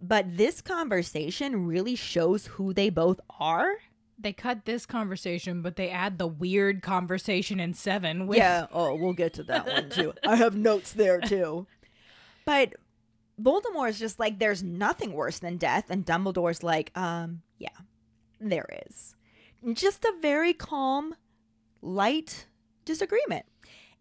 [0.00, 3.78] but this conversation really shows who they both are.
[4.18, 8.94] They cut this conversation, but they add the weird conversation in seven with Yeah, oh,
[8.94, 10.14] we'll get to that one too.
[10.24, 11.66] I have notes there too.
[12.44, 12.74] But
[13.40, 15.86] Voldemort's just like, there's nothing worse than death.
[15.90, 17.68] And Dumbledore's like, um, yeah,
[18.40, 19.14] there is.
[19.74, 21.14] Just a very calm,
[21.82, 22.46] light
[22.84, 23.44] disagreement.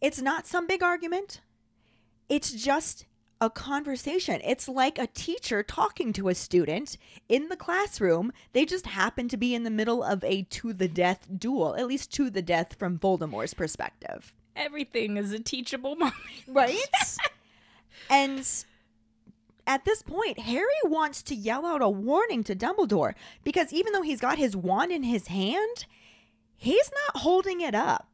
[0.02, 1.42] It's not some big argument,
[2.30, 3.06] it's just
[3.42, 4.40] a conversation.
[4.46, 8.32] It's like a teacher talking to a student in the classroom.
[8.54, 11.88] They just happen to be in the middle of a to the death duel, at
[11.88, 14.34] least to the death from Voldemort's perspective.
[14.56, 16.16] everything is a teachable moment.
[16.48, 16.78] Right?
[18.10, 18.48] and
[19.68, 23.14] at this point, Harry wants to yell out a warning to Dumbledore
[23.44, 25.86] because even though he's got his wand in his hand,
[26.56, 28.08] he's not holding it up.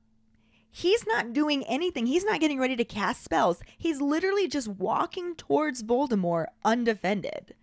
[0.73, 2.05] He's not doing anything.
[2.05, 3.61] He's not getting ready to cast spells.
[3.77, 7.55] He's literally just walking towards Voldemort undefended.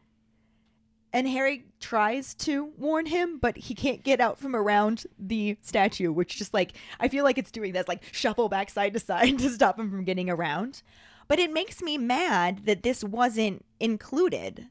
[1.10, 6.12] And Harry tries to warn him, but he can't get out from around the statue,
[6.12, 9.38] which just like, I feel like it's doing this, like shuffle back side to side
[9.38, 10.82] to stop him from getting around.
[11.28, 14.68] But it makes me mad that this wasn't included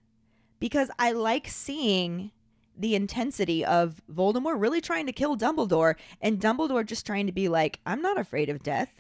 [0.60, 2.32] because I like seeing
[2.76, 7.47] the intensity of Voldemort really trying to kill Dumbledore and Dumbledore just trying to be
[7.47, 8.91] like, I'm not afraid of death.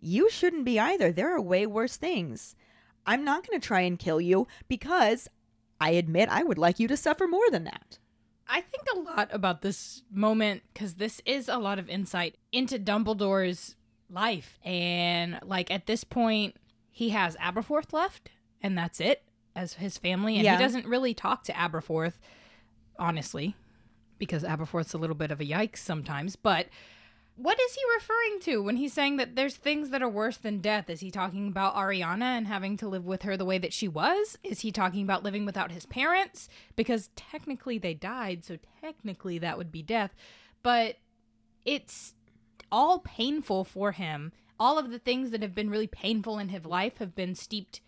[0.00, 1.12] You shouldn't be either.
[1.12, 2.54] There are way worse things.
[3.06, 5.28] I'm not going to try and kill you because
[5.80, 7.98] I admit I would like you to suffer more than that.
[8.48, 12.78] I think a lot about this moment because this is a lot of insight into
[12.78, 13.76] Dumbledore's
[14.08, 14.58] life.
[14.64, 16.56] And, like, at this point,
[17.00, 18.28] he has Aberforth left,
[18.60, 19.22] and that's it
[19.56, 20.34] as his family.
[20.36, 20.58] And Yeah.
[20.58, 22.18] he doesn't really talk to Aberforth,
[22.98, 23.54] honestly,
[24.18, 26.36] because Aberforth's a little bit of a yikes sometimes.
[26.36, 26.66] But
[27.36, 30.58] what is he referring to when he's saying that there's things that are worse than
[30.60, 30.90] death?
[30.90, 33.88] Is he talking about Ariana and having to live with her the way that she
[33.88, 34.36] was?
[34.44, 36.50] Is he talking about living without his parents?
[36.76, 40.14] Because technically they died, so technically that would be death.
[40.62, 40.96] But
[41.64, 42.12] it's
[42.70, 44.32] all painful for him.
[44.60, 47.80] All of the things that have been really painful in his life have been steeped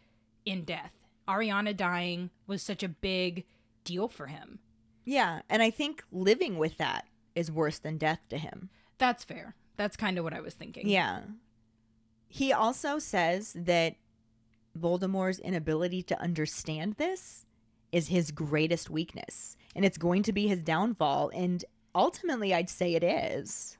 [0.46, 0.92] in death.
[1.28, 3.44] Ariana dying was such a big
[3.84, 4.58] deal for him.
[5.04, 7.04] Yeah, and I think living with that
[7.34, 8.70] is worse than death to him.
[8.98, 9.54] That's fair.
[9.76, 10.88] That's kind of what I was thinking.
[10.88, 11.20] Yeah.
[12.28, 13.96] He also says that
[14.78, 17.44] Voldemort's inability to understand this
[17.90, 21.30] is his greatest weakness, and it's going to be his downfall.
[21.34, 21.62] And
[21.94, 23.76] ultimately, I'd say it is.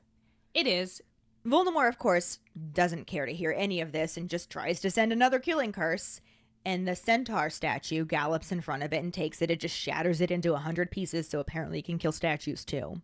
[0.53, 1.01] It is.
[1.45, 2.39] Voldemort, of course,
[2.73, 6.21] doesn't care to hear any of this and just tries to send another killing curse.
[6.65, 9.51] And the centaur statue gallops in front of it and takes it.
[9.51, 13.01] It just shatters it into a hundred pieces, so apparently it can kill statues too.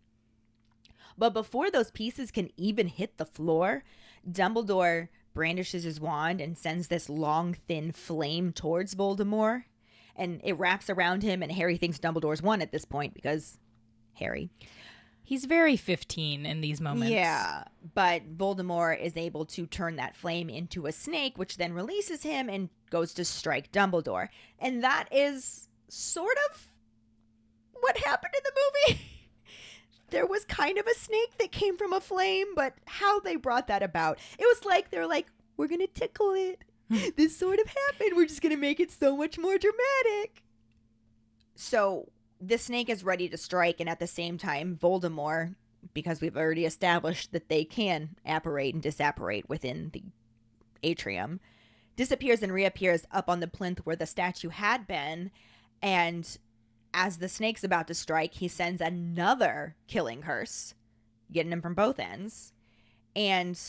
[1.17, 3.83] But before those pieces can even hit the floor,
[4.29, 9.65] Dumbledore brandishes his wand and sends this long, thin flame towards Voldemort.
[10.15, 13.57] And it wraps around him, and Harry thinks Dumbledore's won at this point because
[14.13, 14.49] Harry.
[15.30, 17.11] He's very 15 in these moments.
[17.11, 22.23] Yeah, but Voldemort is able to turn that flame into a snake, which then releases
[22.23, 24.30] him and goes to strike Dumbledore.
[24.57, 26.65] And that is sort of
[27.73, 28.61] what happened in the
[28.95, 29.01] movie.
[30.09, 33.67] there was kind of a snake that came from a flame, but how they brought
[33.67, 35.27] that about, it was like they're like,
[35.57, 36.63] we're gonna tickle it.
[37.17, 38.13] this sort of happened.
[38.15, 40.41] We're just going to make it so much more dramatic.
[41.53, 42.09] So
[42.41, 45.55] the snake is ready to strike, and at the same time, Voldemort,
[45.93, 50.03] because we've already established that they can apparate and disapparate within the
[50.83, 51.39] atrium,
[51.95, 55.31] disappears and reappears up on the plinth where the statue had been.
[55.81, 56.37] And
[56.93, 60.75] as the snake's about to strike, he sends another killing curse,
[61.31, 62.53] getting him from both ends.
[63.15, 63.59] And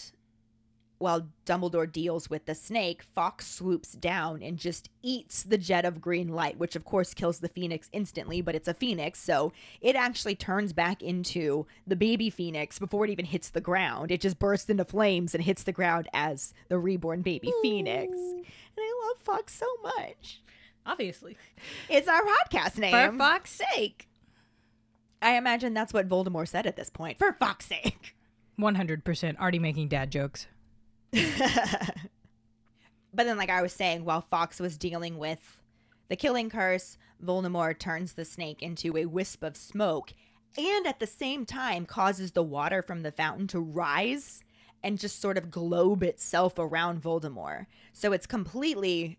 [1.00, 6.00] while Dumbledore deals with the snake, Fawkes swoops down and just eats the jet of
[6.00, 9.96] green light, which of course kills the phoenix instantly, but it's a phoenix, so it
[9.96, 14.10] actually turns back into the baby phoenix before it even hits the ground.
[14.10, 18.12] It just bursts into flames and hits the ground as the reborn baby phoenix.
[18.12, 18.44] And
[18.78, 20.42] I love Fawkes so much.
[20.84, 21.38] Obviously.
[21.88, 22.92] It's our podcast name.
[22.92, 24.06] For fuck's sake.
[25.22, 27.18] I imagine that's what Voldemort said at this point.
[27.18, 28.14] For fuck's sake.
[28.60, 30.46] 100% already making dad jokes.
[33.12, 35.62] But then, like I was saying, while Fawkes was dealing with
[36.08, 40.12] the killing curse, Voldemort turns the snake into a wisp of smoke
[40.56, 44.42] and at the same time causes the water from the fountain to rise
[44.82, 47.66] and just sort of globe itself around Voldemort.
[47.92, 49.18] So it's completely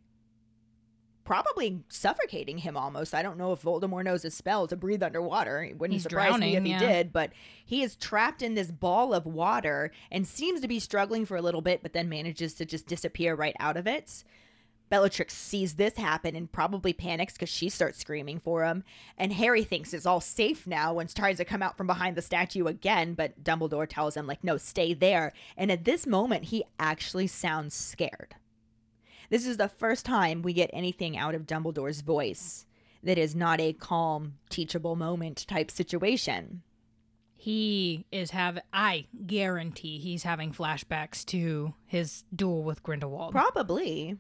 [1.24, 3.13] probably suffocating him almost.
[3.13, 5.63] I don't know if Voldemort knows a spell to breathe underwater.
[5.63, 6.80] It wouldn't He's surprise me if drowning, he yeah.
[6.80, 7.32] did, but
[7.65, 11.41] he is trapped in this ball of water and seems to be struggling for a
[11.41, 14.24] little bit, but then manages to just disappear right out of it.
[14.91, 18.84] Bellatrix sees this happen and probably panics because she starts screaming for him.
[19.17, 22.22] And Harry thinks it's all safe now and tries to come out from behind the
[22.22, 25.32] statue again, but Dumbledore tells him, like, no, stay there.
[25.55, 28.36] And at this moment, he actually sounds scared.
[29.32, 32.65] This is the first time we get anything out of Dumbledore's voice
[33.01, 36.63] that is not a calm, teachable moment type situation.
[37.38, 43.32] He is have I guarantee he's having flashbacks to his duel with Grindelwald.
[43.32, 44.17] Probably.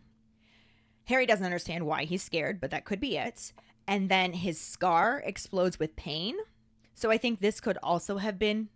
[1.03, 3.51] Harry doesn't understand why he's scared, but that could be it.
[3.85, 6.37] And then his scar explodes with pain.
[6.93, 8.69] So I think this could also have been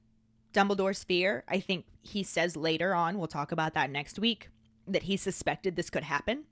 [0.51, 1.45] Dumbledore's fear.
[1.47, 4.49] I think he says later on, we'll talk about that next week,
[4.87, 6.45] that he suspected this could happen.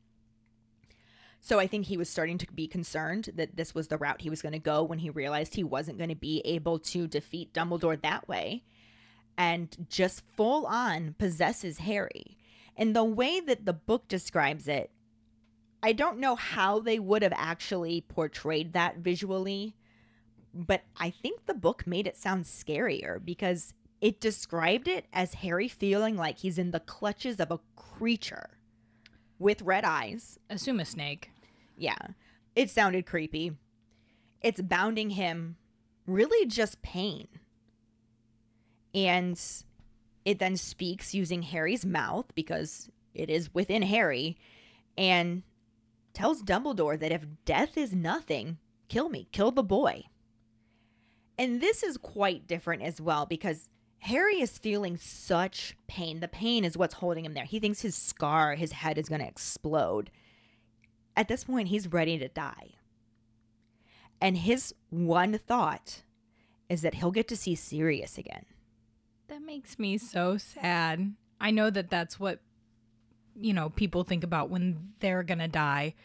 [1.42, 4.30] So I think he was starting to be concerned that this was the route he
[4.30, 7.54] was going to go when he realized he wasn't going to be able to defeat
[7.54, 8.64] Dumbledore that way
[9.38, 12.38] and just full on possesses Harry.
[12.78, 14.92] And the way that the book describes it,
[15.82, 19.76] I don't know how they would have actually portrayed that visually,
[20.54, 23.74] but I think the book made it sound scarier because
[24.04, 28.58] it described it as Harry feeling like he's in the clutches of a creature
[29.40, 30.38] with red eyes.
[30.50, 31.32] Assume a snake.
[31.78, 32.08] Yeah,
[32.54, 33.54] it sounded creepy.
[34.42, 35.56] It's bounding him
[36.06, 37.30] really just pain.
[38.94, 39.42] And
[40.26, 44.38] it then speaks using Harry's mouth because it is within Harry
[44.98, 45.44] and
[46.14, 48.58] tells Dumbledore that if death is nothing,
[48.90, 50.04] kill me, kill the boy.
[51.38, 53.70] And this is quite different as well because
[54.04, 56.20] Harry is feeling such pain.
[56.20, 57.46] The pain is what's holding him there.
[57.46, 60.12] He thinks his scar, his head is going to explode.
[61.16, 62.72] At this point, he's ready to die.
[64.20, 66.02] And his one thought
[66.68, 68.46] is that he'll get to see Sirius again.
[69.30, 71.14] That makes me so sad.
[71.40, 72.42] I know that that's what
[73.36, 75.96] you know people think about when they're going to die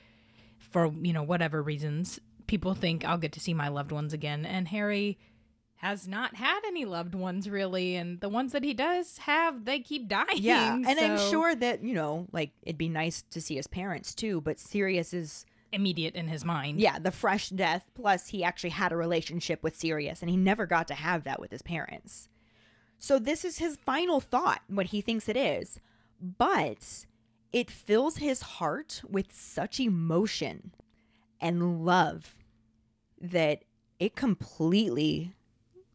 [0.57, 2.21] for, you know, whatever reasons.
[2.47, 5.19] People think I'll get to see my loved ones again and Harry
[5.79, 9.79] has not had any loved ones really and the ones that he does have they
[9.79, 10.27] keep dying.
[10.37, 14.15] Yeah, and I'm sure that you know, like it'd be nice to see his parents
[14.15, 14.41] too.
[14.41, 16.81] But Sirius is, immediate in his mind.
[16.81, 17.85] yeah, the fresh death.
[17.95, 21.41] Plus, he actually had a relationship with Sirius, and he never got to have that
[21.41, 22.29] with his parents.
[22.99, 25.79] So this is his final thought, what he thinks it is,
[26.21, 27.07] but
[27.53, 30.73] it fills his heart with such emotion
[31.41, 32.35] and love
[33.21, 33.63] that
[34.01, 35.35] it completely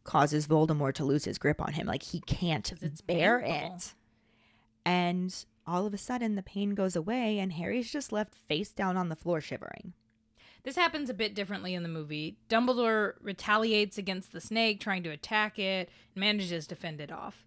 [0.04, 1.86] causes Voldemort to lose his grip on him.
[1.86, 3.76] Like he can't it's bear painful.
[3.76, 3.94] it.
[4.84, 8.96] And all of a sudden, the pain goes away, and Harry's just left face down
[8.96, 9.94] on the floor shivering.
[10.62, 12.38] This happens a bit differently in the movie.
[12.48, 17.44] Dumbledore retaliates against the snake, trying to attack it, and manages to fend it off.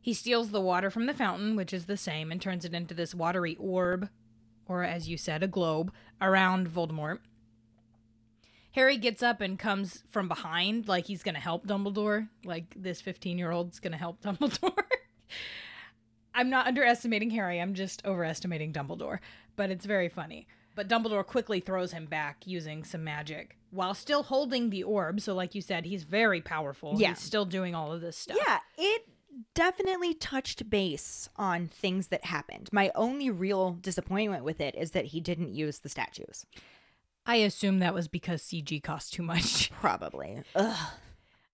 [0.00, 2.94] He steals the water from the fountain, which is the same, and turns it into
[2.94, 4.08] this watery orb,
[4.66, 7.18] or as you said, a globe, around Voldemort.
[8.76, 13.00] Harry gets up and comes from behind, like he's going to help Dumbledore, like this
[13.00, 14.84] 15 year old's going to help Dumbledore.
[16.34, 19.20] I'm not underestimating Harry, I'm just overestimating Dumbledore,
[19.56, 20.46] but it's very funny.
[20.74, 25.22] But Dumbledore quickly throws him back using some magic while still holding the orb.
[25.22, 26.96] So, like you said, he's very powerful.
[26.98, 27.08] Yeah.
[27.08, 28.36] He's still doing all of this stuff.
[28.46, 29.08] Yeah, it
[29.54, 32.68] definitely touched base on things that happened.
[32.72, 36.44] My only real disappointment with it is that he didn't use the statues.
[37.26, 39.70] I assume that was because CG cost too much.
[39.80, 40.42] Probably.
[40.54, 40.90] Ugh.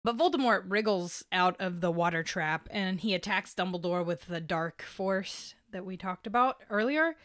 [0.02, 4.82] But Voldemort wriggles out of the water trap and he attacks Dumbledore with the dark
[4.82, 7.16] force that we talked about earlier.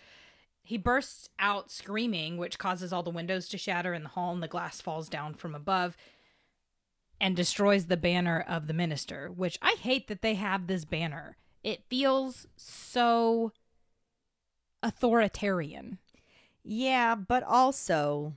[0.61, 4.43] He bursts out screaming, which causes all the windows to shatter in the hall and
[4.43, 5.95] the glass falls down from above
[7.21, 11.37] and destroys the banner of the minister, which I hate that they have this banner.
[11.63, 13.53] It feels so
[14.83, 15.99] authoritarian.
[16.65, 18.33] Yeah, but also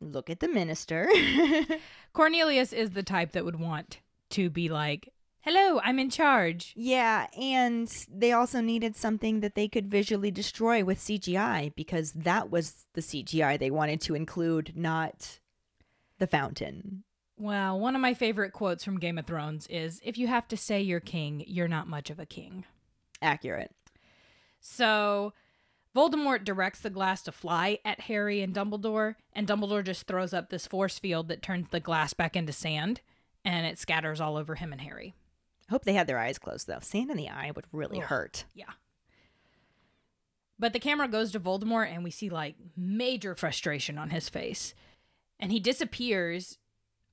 [0.00, 1.08] look at the minister.
[2.12, 3.98] Cornelius is the type that would want
[4.30, 6.74] to be like, Hello, I'm in charge.
[6.76, 12.50] yeah, and they also needed something that they could visually destroy with CGI because that
[12.50, 15.40] was the CGI they wanted to include, not
[16.18, 17.04] the fountain.
[17.38, 20.58] Well, one of my favorite quotes from Game of Thrones is If you have to
[20.58, 22.66] say you're king, you're not much of a king.
[23.22, 23.74] Accurate.
[24.60, 25.32] So
[25.94, 30.48] Voldemort directs the glass to fly at Harry and Dumbledore, and Dumbledore just throws up
[30.48, 33.00] this force field that turns the glass back into sand
[33.44, 35.14] and it scatters all over him and Harry.
[35.68, 36.80] I hope they had their eyes closed though.
[36.80, 38.44] Sand in the eye would really hurt.
[38.54, 38.72] Yeah.
[40.58, 44.74] But the camera goes to Voldemort and we see like major frustration on his face.
[45.38, 46.58] And he disappears.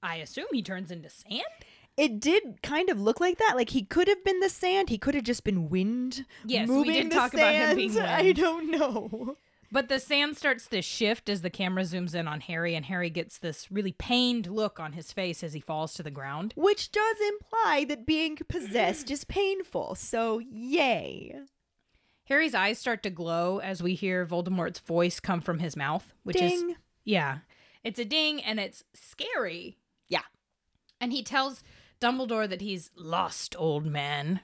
[0.03, 1.43] I assume he turns into sand?
[1.97, 3.53] It did kind of look like that.
[3.55, 4.89] Like he could have been the sand.
[4.89, 6.25] He could have just been wind.
[6.45, 8.07] Yes, we did the talk about him being sand.
[8.07, 9.37] I don't know.
[9.71, 13.09] But the sand starts to shift as the camera zooms in on Harry, and Harry
[13.09, 16.53] gets this really pained look on his face as he falls to the ground.
[16.55, 19.95] Which does imply that being possessed is painful.
[19.95, 21.35] So, yay.
[22.25, 26.41] Harry's eyes start to glow as we hear Voldemort's voice come from his mouth, which
[26.41, 26.63] is
[27.03, 27.39] yeah,
[27.83, 29.77] it's a ding and it's scary.
[30.09, 30.23] Yeah.
[30.99, 31.63] And he tells
[31.99, 34.41] Dumbledore that he's lost, old man.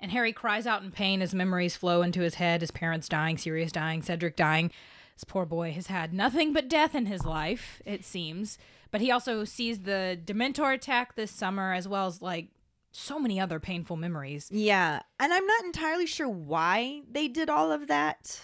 [0.00, 3.38] And Harry cries out in pain as memories flow into his head, his parents dying,
[3.38, 4.70] Sirius dying, Cedric dying.
[5.14, 8.58] This poor boy has had nothing but death in his life, it seems.
[8.90, 12.48] But he also sees the Dementor attack this summer, as well as like
[12.92, 14.48] so many other painful memories.
[14.52, 15.00] Yeah.
[15.18, 18.40] And I'm not entirely sure why they did all of that.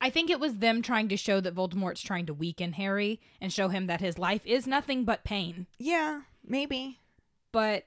[0.00, 3.52] I think it was them trying to show that Voldemort's trying to weaken Harry and
[3.52, 5.66] show him that his life is nothing but pain.
[5.78, 6.98] Yeah, maybe.
[7.54, 7.86] But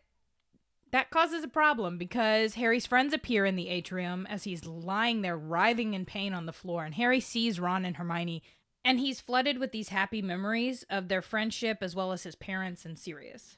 [0.92, 5.38] that causes a problem because Harry's friends appear in the atrium as he's lying there
[5.38, 8.44] writhing in pain on the floor, and Harry sees Ron and Hermione,
[8.86, 12.86] and he's flooded with these happy memories of their friendship as well as his parents
[12.86, 13.58] and Sirius.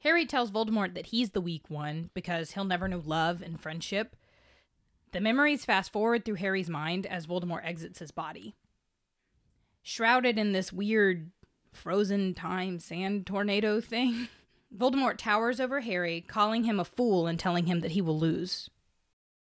[0.00, 4.16] Harry tells Voldemort that he's the weak one because he'll never know love and friendship.
[5.12, 8.56] The memories fast forward through Harry's mind as Voldemort exits his body.
[9.84, 11.30] Shrouded in this weird
[11.72, 14.28] frozen time sand tornado thing.
[14.76, 18.70] Voldemort towers over Harry, calling him a fool and telling him that he will lose.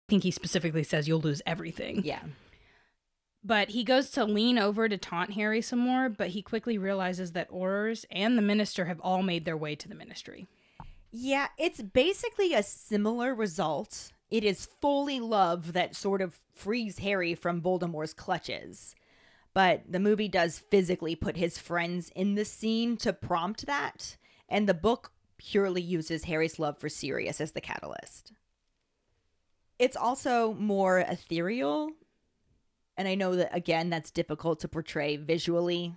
[0.08, 2.04] I think he specifically says you'll lose everything.
[2.04, 2.22] Yeah.
[3.44, 7.32] But he goes to lean over to taunt Harry some more, but he quickly realizes
[7.32, 10.48] that Aurors and the minister have all made their way to the ministry.
[11.12, 14.12] Yeah, it's basically a similar result.
[14.32, 18.96] It is fully love that sort of frees Harry from Voldemort's clutches.
[19.56, 24.18] But the movie does physically put his friends in the scene to prompt that,
[24.50, 28.34] and the book purely uses Harry's love for Sirius as the catalyst.
[29.80, 31.92] It's also more ethereal,
[32.98, 35.96] and I know that again that's difficult to portray visually,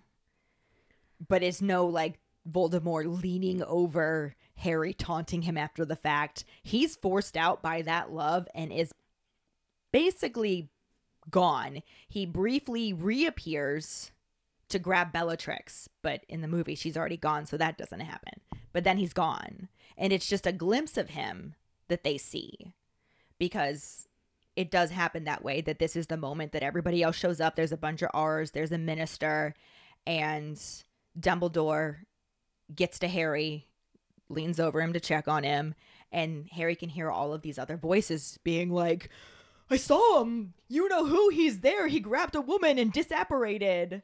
[1.28, 6.44] but it's no like Voldemort leaning over Harry, taunting him after the fact.
[6.62, 8.92] He's forced out by that love and is
[9.92, 10.70] basically
[11.30, 11.82] gone.
[12.08, 14.10] He briefly reappears
[14.68, 18.40] to grab Bellatrix, but in the movie, she's already gone, so that doesn't happen.
[18.72, 19.68] But then he's gone.
[19.96, 21.54] And it's just a glimpse of him
[21.88, 22.74] that they see
[23.38, 24.08] because
[24.56, 27.56] it does happen that way that this is the moment that everybody else shows up.
[27.56, 29.54] There's a bunch of Aurors, there's a minister,
[30.06, 30.60] and
[31.18, 31.98] Dumbledore
[32.74, 33.66] gets to Harry,
[34.28, 35.74] leans over him to check on him,
[36.10, 39.10] and Harry can hear all of these other voices being like,
[39.70, 40.54] I saw him.
[40.68, 41.28] You know who?
[41.30, 41.88] He's there.
[41.88, 44.02] He grabbed a woman and disapparated.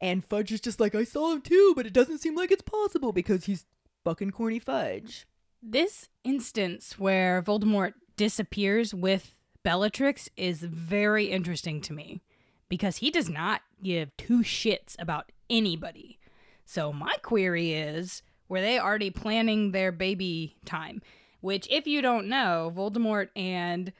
[0.00, 2.62] And Fudge is just like, I saw him too, but it doesn't seem like it's
[2.62, 3.66] possible because he's
[4.04, 5.26] fucking corny Fudge.
[5.62, 12.20] This instance where Voldemort disappears with Bellatrix is very interesting to me
[12.68, 16.18] because he does not give two shits about anybody.
[16.66, 21.02] So my query is were they already planning their baby time?
[21.40, 23.92] Which, if you don't know, Voldemort and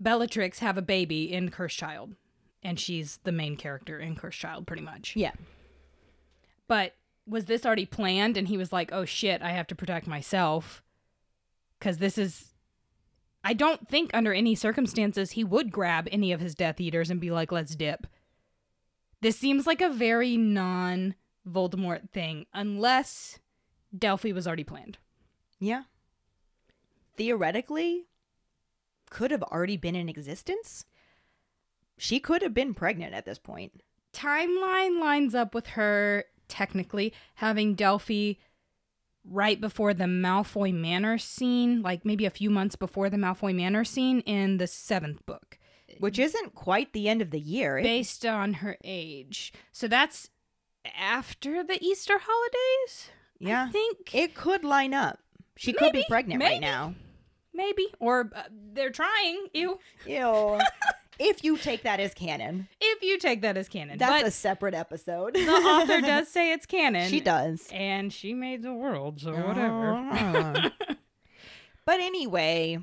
[0.00, 2.14] Bellatrix have a baby in Cursed Child.
[2.62, 5.14] And she's the main character in Cursed Child, pretty much.
[5.16, 5.32] Yeah.
[6.68, 6.94] But
[7.26, 10.82] was this already planned and he was like, oh shit, I have to protect myself?
[11.80, 12.52] because this is.
[13.42, 17.18] I don't think under any circumstances he would grab any of his Death Eaters and
[17.18, 18.06] be like, let's dip.
[19.22, 21.14] This seems like a very non
[21.48, 23.38] Voldemort thing, unless
[23.98, 24.98] Delphi was already planned.
[25.58, 25.84] Yeah.
[27.16, 28.06] Theoretically,
[29.10, 30.84] could have already been in existence.
[31.98, 33.82] She could have been pregnant at this point.
[34.12, 38.34] Timeline lines up with her technically having Delphi
[39.24, 43.84] right before the Malfoy Manor scene, like maybe a few months before the Malfoy Manor
[43.84, 45.58] scene in the seventh book,
[45.98, 47.80] Which isn't quite the end of the year.
[47.82, 49.52] Based on her age.
[49.70, 50.30] So that's
[50.98, 53.10] after the Easter holidays.
[53.38, 53.66] yeah.
[53.68, 55.18] I think It could line up.
[55.56, 56.52] She could be pregnant maybe.
[56.54, 56.94] right now.
[57.54, 59.46] Maybe, or uh, they're trying.
[59.54, 60.60] You, Ew.
[61.18, 64.30] if you take that as canon, if you take that as canon, that's but a
[64.30, 65.34] separate episode.
[65.34, 67.08] the author does say it's canon.
[67.10, 67.68] She does.
[67.72, 70.72] and she made the world, so whatever.
[71.86, 72.78] but anyway,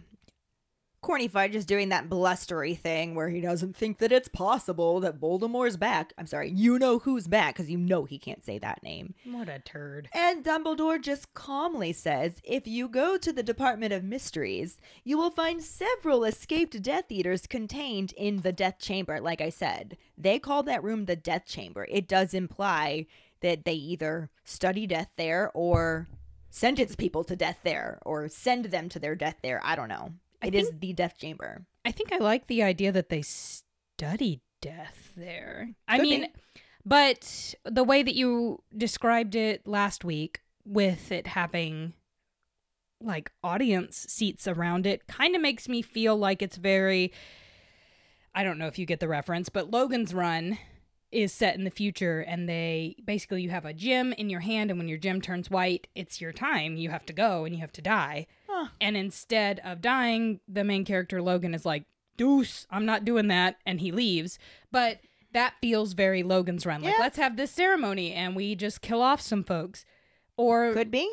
[1.08, 5.22] Corny Fudge is doing that blustery thing where he doesn't think that it's possible that
[5.22, 6.12] Voldemort's back.
[6.18, 9.16] I'm sorry, you know who's back because you know he can't say that name.
[9.24, 10.10] what a turd.
[10.12, 15.30] And Dumbledore just calmly says if you go to the Department of Mysteries, you will
[15.30, 19.22] find several escaped Death Eaters contained in the Death Chamber.
[19.22, 21.88] Like I said, they call that room the Death Chamber.
[21.90, 23.06] It does imply
[23.40, 26.10] that they either study death there or
[26.50, 29.62] sentence people to death there or send them to their death there.
[29.64, 30.12] I don't know.
[30.42, 31.66] I It is the Death Chamber.
[31.86, 35.70] I think I like the idea that they study death there.
[35.88, 36.62] I mean, be.
[36.86, 41.94] but the way that you described it last week, with it having
[43.00, 47.14] like audience seats around it, kind of makes me feel like it's very.
[48.36, 50.60] I don't know if you get the reference, but Logan's Run
[51.12, 54.70] is set in the future and they basically you have a gem in your hand
[54.70, 57.62] and when your gem turns white it's your time you have to go and you
[57.62, 58.68] have to die Huh.
[58.82, 61.86] and instead of dying the main character logan is like
[62.18, 64.38] deuce i'm not doing that and he leaves
[64.72, 65.00] but
[65.32, 67.00] that feels very logan's run like Yeah.
[67.02, 69.86] let's have this ceremony and we just kill off some folks
[70.36, 71.10] or Could be.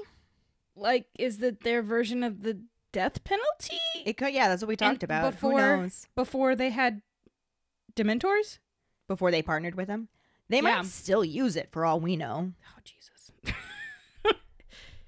[0.74, 2.60] like is that their version of the
[2.92, 4.32] death penalty It could.
[4.34, 5.32] Yeah, that's what we talked And about.
[5.32, 7.02] before- before they had
[7.96, 8.58] dementors
[9.08, 10.08] Before they partnered with him,
[10.48, 10.76] they Yeah.
[10.76, 12.52] might still use it for all we know.
[12.66, 13.32] oh jesus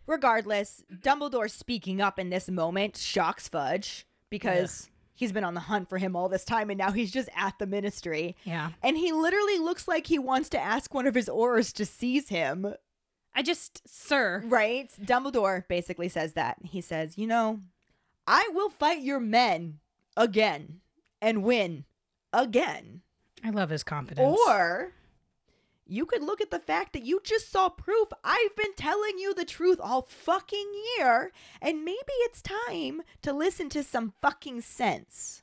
[0.06, 5.89] Regardless, Dumbledore speaking up in this moment shocks Fudge because he's been on the hunt
[5.89, 8.36] for him all this time and now he's just at the ministry.
[8.44, 11.85] yeah And he literally looks like he wants to ask one of his aurors to
[11.85, 12.73] seize him.
[13.35, 14.93] i just sir Right?
[15.02, 16.59] Dumbledore basically says that.
[16.62, 17.59] He says, You know,
[18.28, 19.81] I will fight your men
[20.16, 20.82] again
[21.20, 21.85] and win
[22.32, 23.02] again.
[23.47, 24.93] I love his confidence Or
[25.86, 29.32] you could look at the fact that you just saw proof I've been telling you
[29.35, 31.31] the truth all fucking year,
[31.62, 35.43] and maybe it's time to listen to some fucking sense.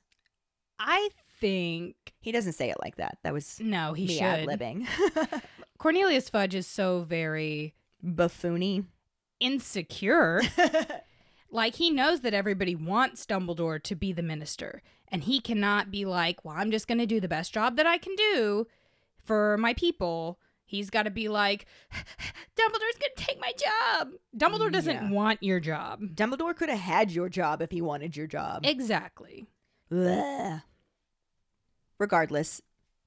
[0.77, 1.09] i
[1.39, 3.19] think He doesn't say it like that.
[3.23, 4.85] That was no he should ad libbing.
[5.77, 7.73] cornelius fudge is so very
[8.05, 8.85] Buffoony.
[9.39, 10.41] insecure.
[11.53, 16.03] like he knows that everybody wants Dumbledore to be the minister, and he cannot be
[16.05, 18.67] like, "Well, I'm just going to do the best job that I can do
[19.23, 21.65] for my people." He's got to be like,
[22.55, 25.09] "Dumbledore's going to take my job." Dumbledore mm, doesn't Yeah.
[25.11, 26.01] want your job.
[26.15, 28.65] Dumbledore could have had your job if he wanted your job.
[28.65, 29.45] Exactly.
[29.91, 30.63] Bleh.
[31.99, 32.61] Regardless,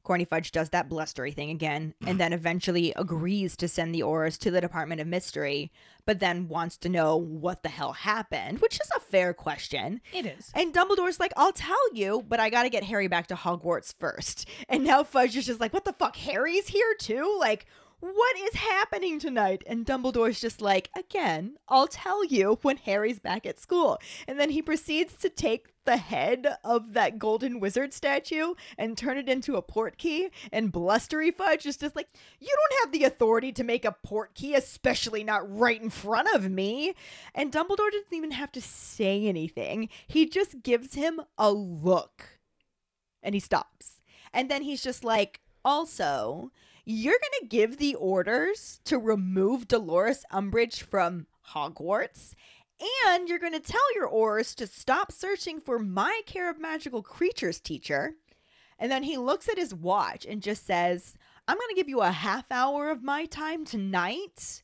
[0.07, 4.39] Corny Fudge does that blustery thing again and then eventually agrees to send the Aurors
[4.39, 5.73] to the Department of Mystery,
[6.05, 10.01] but then wants to know what the hell happened, which is a fair question.
[10.13, 10.53] It is.
[10.55, 14.49] And Dumbledore's like, I'll tell you, but I gotta get Harry back to Hogwarts first.
[14.69, 16.15] And now Fudge is just like, what the fuck?
[16.17, 17.37] Harry's here too?
[17.41, 17.67] Like,
[18.01, 19.63] what is happening tonight?
[19.67, 23.99] And Dumbledore's just like, again, I'll tell you when Harry's back at school.
[24.29, 29.17] And then he proceeds to take the head of that golden wizard statue and turn
[29.17, 30.29] it into a port key.
[30.53, 32.09] And blustery Fudge is just like,
[32.39, 36.29] you don't have the authority to make a port key, especially not right in front
[36.35, 36.95] of me.
[37.35, 39.89] And Dumbledore doesn't even have to say anything.
[40.07, 42.41] He just gives him a look.
[43.23, 44.03] And he stops.
[44.35, 46.53] And then he's just like, also,
[46.89, 52.35] you're going to give the orders to remove Dolores Umbridge from Hogwarts.
[53.07, 57.03] And you're going to tell your Aurors to stop searching for my care of magical
[57.03, 58.15] creatures teacher.
[58.79, 61.17] And then he looks at his watch and just says,
[61.49, 64.63] I'm going to give you a half hour of my time tonight.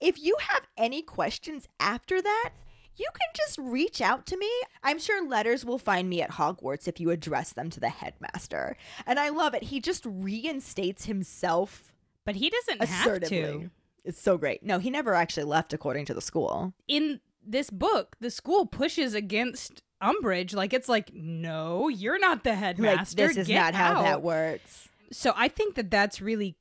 [0.00, 2.50] If you have any questions after that,
[2.96, 4.50] you can just reach out to me.
[4.82, 8.76] I'm sure letters will find me at Hogwarts if you address them to the headmaster.
[9.06, 9.64] And I love it.
[9.64, 11.92] He just reinstates himself
[12.24, 13.70] But he doesn't have to.
[14.04, 14.62] It's so great.
[14.62, 16.74] No, he never actually left according to the school.
[16.88, 20.54] In this book, the school pushes against Umbridge.
[20.54, 23.28] Like it's like, no, you're not the Like headmaster.
[23.28, 24.88] this is Get not how that works.
[25.12, 26.56] So I think that that's really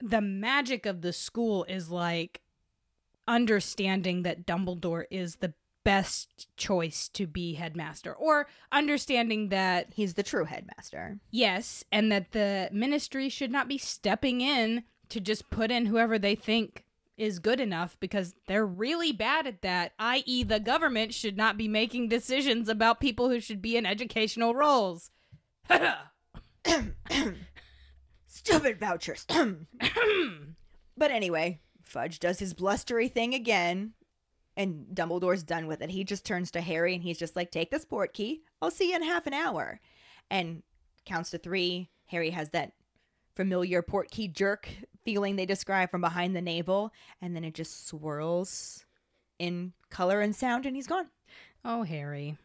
[0.00, 2.40] the magic of the school is like
[3.28, 5.54] understanding that Dumbledore is the
[5.86, 11.18] best choice to be headmaster or understanding that He's the true headmaster.
[11.30, 16.18] yes and that the ministry should not be stepping in to just put in whoever
[16.18, 16.84] they think
[17.16, 20.42] is good enough because they're really bad at that i.e.
[20.42, 25.10] the government should not be making decisions about people who should be in educational roles
[28.26, 29.24] Stupid vouchers.
[30.96, 33.92] but anyway, Fudge does his blustery thing again,
[34.56, 35.90] and Dumbledore's done with it.
[35.90, 38.42] He just turns to Harry and he's just like, Take the port key.
[38.60, 39.80] I'll see you in half an hour.
[40.30, 40.62] And
[41.04, 41.90] counts to three.
[42.06, 42.72] Harry has that
[43.34, 44.68] familiar port key jerk
[45.04, 46.92] feeling they describe from behind the navel,
[47.22, 48.84] and then it just swirls
[49.38, 51.08] in color and sound, and he's gone.
[51.64, 52.36] Oh, Harry.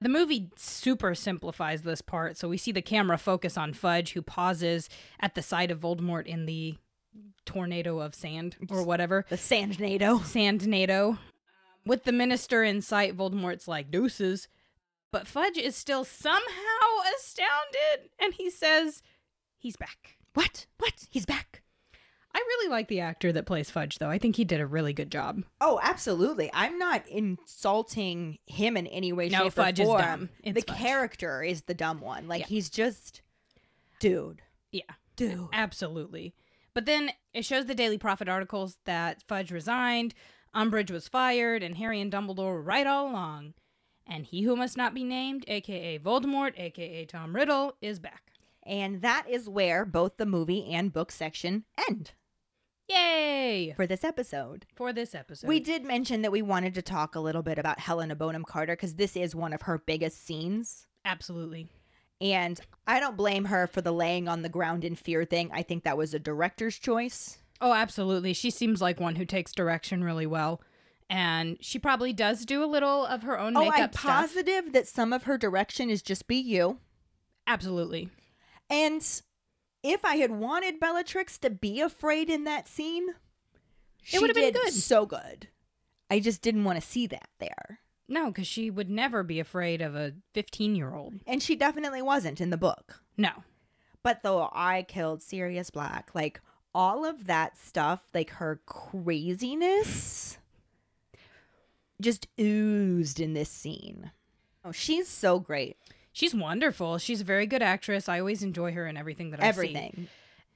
[0.00, 4.20] The movie super simplifies this part, so we see the camera focus on Fudge, who
[4.20, 6.76] pauses at the sight of Voldemort in the
[7.44, 9.24] tornado of sand or whatever.
[9.28, 10.20] The Sandnado.
[10.20, 11.18] Sandnado.
[11.84, 14.48] With the minister in sight, Voldemort's like, deuces.
[15.12, 16.40] But Fudge is still somehow
[17.16, 19.02] astounded, and he says
[19.56, 20.16] he's back.
[20.34, 20.66] What?
[20.78, 21.06] What?
[21.10, 21.62] He's back.
[22.34, 24.10] I really like the actor that plays Fudge, though.
[24.10, 25.42] I think he did a really good job.
[25.60, 26.50] Oh, absolutely.
[26.52, 30.28] I'm not insulting him in any way, No, shape, Fudge or is dumb.
[30.42, 30.78] It's the Fudge.
[30.78, 32.28] character is the dumb one.
[32.28, 32.46] Like Yeah.
[32.48, 33.22] he's just,
[34.00, 34.82] dude, Yeah.
[35.16, 35.48] dude.
[35.54, 36.34] Absolutely.
[36.76, 40.12] But then it shows the Daily Prophet articles that Fudge resigned,
[40.54, 43.54] Umbridge was fired, and Harry and Dumbledore were right all along.
[44.06, 48.24] And he who must not be named, aka Voldemort, aka Tom Riddle, is back.
[48.62, 52.12] And that is where both the movie and book section end
[52.90, 53.72] Yay!
[53.74, 54.66] for this episode.
[54.74, 55.48] For this episode.
[55.48, 58.76] We did mention that we wanted to talk a little bit about Helena Bonham Carter
[58.76, 60.86] because this is one of her biggest scenes.
[61.06, 61.70] Absolutely.
[62.20, 65.50] And I don't blame her for the laying on the ground in fear thing.
[65.52, 67.38] I think that was a director's choice.
[67.60, 68.32] Oh, absolutely.
[68.32, 70.60] She seems like one who takes direction really well.
[71.08, 74.02] And she probably does do a little of her own Oh, makeup I'm stuff.
[74.02, 76.78] positive that some of her direction is just be you.
[77.46, 78.10] Absolutely.
[78.68, 79.02] And
[79.84, 83.08] if I had wanted Bellatrix to be afraid in that scene,
[84.02, 84.72] she would've been did good.
[84.72, 85.48] So good.
[86.10, 87.80] I just didn't want to see that there.
[88.08, 91.14] No, because she would never be afraid of a 15 year old.
[91.26, 93.00] And she definitely wasn't in the book.
[93.16, 93.30] No.
[94.02, 96.40] But though I killed Sirius Black, like
[96.74, 100.38] all of that stuff, like her craziness
[102.00, 104.12] just oozed in this scene.
[104.64, 105.76] Oh, she's so great.
[106.12, 106.98] She's wonderful.
[106.98, 108.08] She's a very good actress.
[108.08, 109.48] I always enjoy her in everything that I see.
[109.48, 110.08] Everything.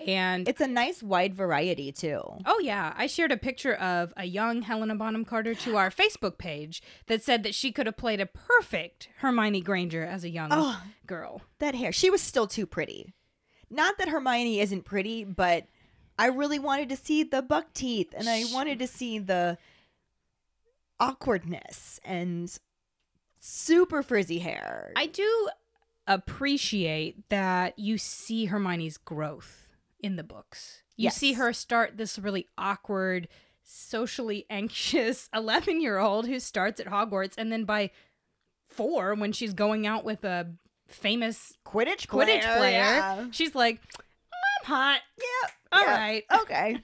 [0.07, 2.21] And It's a nice wide variety too.
[2.47, 6.39] oh yeah, I shared a picture of a young Helena Bonham Carter to our Facebook
[6.39, 10.49] page that said that she could have played a perfect Hermione Granger as a young
[10.53, 10.83] Oh.
[11.07, 11.43] girl.
[11.59, 11.93] That hair.
[11.93, 13.13] She was still too pretty.
[13.69, 15.67] Not that Hermione isn't pretty, but
[16.19, 19.59] I really wanted to see the buck teeth and I wanted to see the
[20.99, 22.59] awkwardness and
[23.39, 24.93] super frizzy hair.
[24.97, 25.49] I do
[26.07, 29.67] appreciate that you see Hermione's growth
[30.03, 30.83] in the books.
[30.97, 33.29] You see her start this really awkward,
[33.63, 37.91] socially anxious 11 year old who starts at Hogwarts, and then by
[38.67, 40.53] four, when she's going out with a
[40.87, 42.57] famous Quidditch Quidditch player.
[42.59, 43.27] player, yeah.
[43.31, 45.01] she's like, I'm hot.
[45.19, 45.53] Yep.
[45.73, 45.89] All yep.
[45.89, 46.25] right.
[46.43, 46.79] Okay.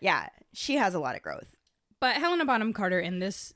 [0.00, 1.54] yeah, she has a lot of growth.
[2.00, 3.54] But Helena Bonham Carter in this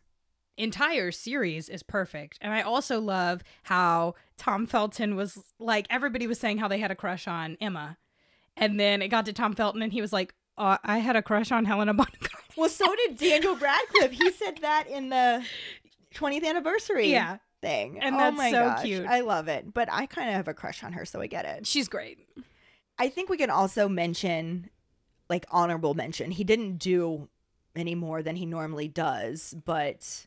[0.56, 2.38] entire series is perfect.
[2.40, 6.90] And I also love how Tom Felton was like, everybody was saying how they had
[6.90, 7.96] a crush on Emma.
[8.56, 11.22] And then it got to Tom Felton and he was like, uh, I had a
[11.22, 12.36] crush on Helena Bonham Carter.
[12.56, 14.10] Well, so did Daniel Radcliffe.
[14.12, 15.42] he said that in the
[16.14, 17.38] 20th anniversary Yeah.
[17.62, 17.98] thing.
[18.00, 19.06] And oh that's my so gosh, cute.
[19.06, 19.72] I love it.
[19.72, 21.66] But I kind of have a crush on her, so I get it.
[21.66, 22.18] She's great.
[22.98, 24.68] I think we can also mention,
[25.30, 26.30] like, honorable mention.
[26.32, 27.28] He didn't do
[27.74, 30.26] any more than he normally does, but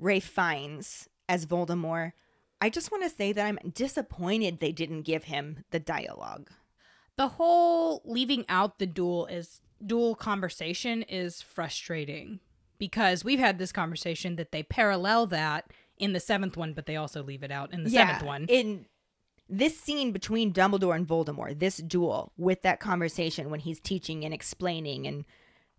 [0.00, 2.12] Ralph Fiennes as Voldemort.
[2.60, 6.50] I just want to say that I'm disappointed they didn't give him the dialogue.
[7.18, 12.40] The whole leaving out the duel is dual conversation is frustrating
[12.78, 16.96] because we've had this conversation that they parallel that in the seventh one, but they
[16.96, 18.46] also leave it out in the seventh one.
[18.48, 18.86] In
[19.48, 24.32] this scene between Dumbledore and Voldemort, this duel with that conversation when he's teaching and
[24.32, 25.24] explaining and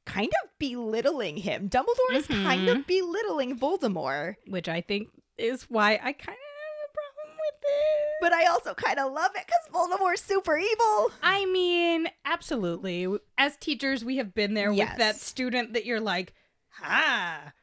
[0.06, 1.70] kind of belittling him.
[1.70, 2.80] Dumbledore is kind Mm-hmm.
[2.82, 4.36] of belittling Voldemort.
[4.48, 5.08] which I think
[5.38, 8.09] is why I kind of have a problem with it.
[8.22, 11.12] But I also kind of love it because Voldemort's super evil.
[11.24, 13.08] I mean, absolutely.
[13.38, 14.90] As teachers, we have been there Yes.
[14.92, 16.34] with that student that you're like,
[16.70, 17.54] ha,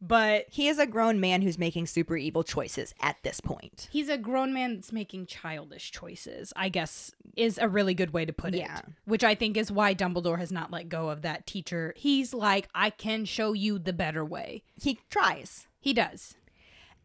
[0.00, 3.88] but He is a grown man who's making super evil choices at this point.
[3.92, 8.24] he's a grown man that's making childish choices, I guess is a really good way
[8.24, 8.78] to put Yeah.
[8.78, 8.84] it.
[9.04, 11.94] Which I think is why Dumbledore has not let go of that teacher.
[11.96, 14.64] He's like, I can show you the better way.
[14.82, 15.66] He tries.
[15.80, 16.34] He does.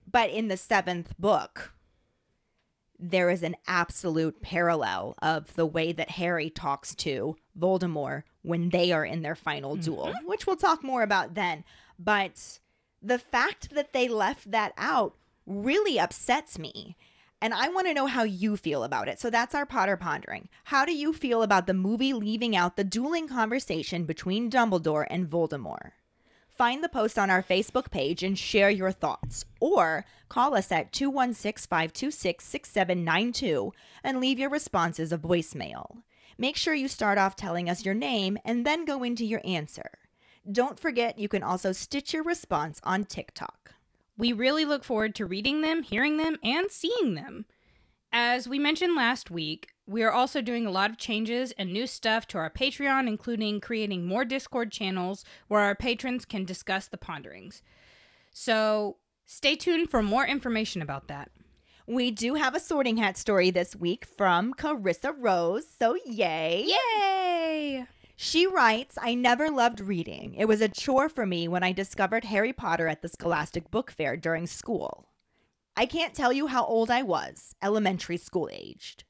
[0.09, 1.73] But in the seventh book,
[2.99, 8.91] there is an absolute parallel of the way that Harry talks to Voldemort when they
[8.91, 9.81] are in their final mm-hmm.
[9.81, 11.63] duel, which we'll talk more about then.
[11.99, 12.59] But
[13.01, 15.15] the fact that they left that out
[15.45, 16.97] really upsets me.
[17.39, 19.19] And I want to know how you feel about it.
[19.19, 20.49] So that's our Potter Pondering.
[20.65, 25.29] How do you feel about the movie leaving out the dueling conversation between Dumbledore and
[25.29, 25.91] Voldemort?
[26.57, 29.45] Find the post on our Facebook page and share your thoughts.
[29.59, 33.73] Or call us at 216 526 6792
[34.03, 36.01] and leave your responses a voicemail.
[36.35, 39.99] Make sure you start off telling us your name and then go into your answer.
[40.51, 43.73] Don't forget you can also stitch your response on TikTok.
[44.17, 47.45] We really look forward to reading them, hearing them, and seeing them.
[48.11, 51.87] As we mentioned last week, we are also doing a lot of changes and new
[51.87, 56.97] stuff to our Patreon, including creating more Discord channels where our patrons can discuss the
[56.97, 57.63] ponderings.
[58.31, 61.31] So stay tuned for more information about that.
[61.87, 66.67] We do have a sorting hat story this week from Carissa Rose, so yay!
[66.67, 67.85] Yay!
[68.17, 70.35] She writes, I never loved reading.
[70.35, 73.89] It was a chore for me when I discovered Harry Potter at the Scholastic Book
[73.89, 75.07] Fair during school.
[75.77, 79.05] I can't tell you how old I was, elementary school aged.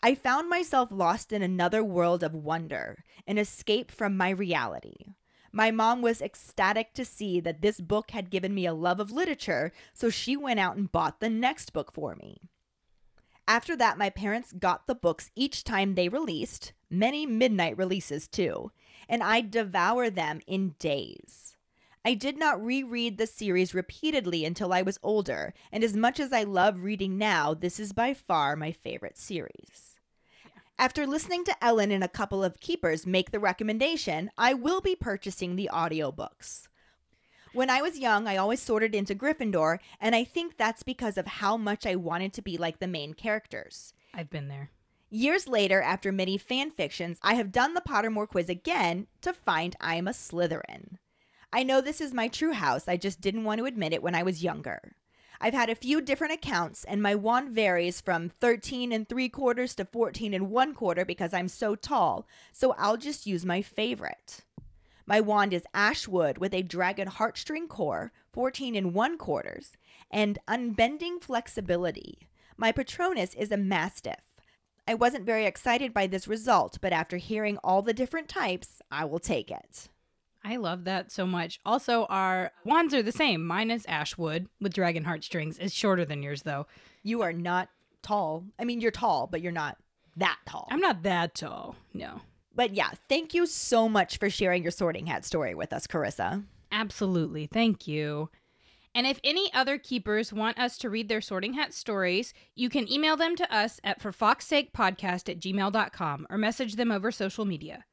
[0.00, 5.14] I found myself lost in another world of wonder, an escape from my reality.
[5.50, 9.10] My mom was ecstatic to see that this book had given me a love of
[9.10, 12.42] literature, so she went out and bought the next book for me.
[13.48, 18.70] After that, my parents got the books each time they released, many midnight releases too,
[19.08, 21.56] and I'd devour them in days.
[22.04, 26.32] I did not reread the series repeatedly until I was older, and as much as
[26.32, 29.87] I love reading now, this is by far my favorite series.
[30.80, 34.94] After listening to Ellen and a couple of keepers make the recommendation, I will be
[34.94, 36.68] purchasing the audiobooks.
[37.52, 41.26] When I was young, I always sorted into Gryffindor, and I think that's because of
[41.26, 43.92] how much I wanted to be like the main characters.
[44.14, 44.70] I've been there.
[45.10, 49.74] Years later, after many fan fictions, I have done the Pottermore quiz again to find
[49.80, 50.98] I'm a Slytherin.
[51.52, 54.14] I know this is my true house, I just didn't want to admit it when
[54.14, 54.94] I was younger.
[55.40, 59.74] I've had a few different accounts, and my wand varies from 13 and 3 quarters
[59.76, 64.44] to 14 and 1 quarter because I'm so tall, so I'll just use my favorite.
[65.06, 69.76] My wand is ash wood with a dragon heartstring core, 14 and 1 quarters,
[70.10, 72.18] and unbending flexibility.
[72.56, 74.40] My Patronus is a Mastiff.
[74.88, 79.04] I wasn't very excited by this result, but after hearing all the different types, I
[79.04, 79.88] will take it.
[80.44, 81.60] I love that so much.
[81.66, 83.44] Also, our wands are the same.
[83.44, 85.58] Mine is Ashwood with dragon heartstrings.
[85.58, 86.66] It's shorter than yours, though.
[87.02, 87.68] You are not
[88.02, 88.44] tall.
[88.58, 89.76] I mean, you're tall, but you're not
[90.16, 90.68] that tall.
[90.70, 91.76] I'm not that tall.
[91.92, 92.20] No.
[92.54, 96.44] But yeah, thank you so much for sharing your sorting hat story with us, Carissa.
[96.72, 97.46] Absolutely.
[97.46, 98.30] Thank you.
[98.94, 102.90] And if any other keepers want us to read their sorting hat stories, you can
[102.90, 107.84] email them to us at forfawkessakepodcast at gmail.com or message them over social media.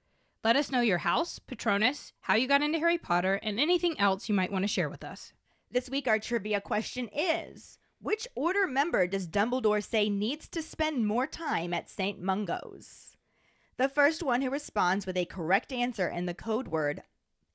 [0.45, 4.29] Let us know your house, Patronus, how you got into Harry Potter, and anything else
[4.29, 5.33] you might want to share with us.
[5.71, 11.07] This week, our trivia question is Which order member does Dumbledore say needs to spend
[11.07, 12.21] more time at St.
[12.21, 13.17] Mungo's?
[13.77, 17.01] The first one who responds with a correct answer and the code word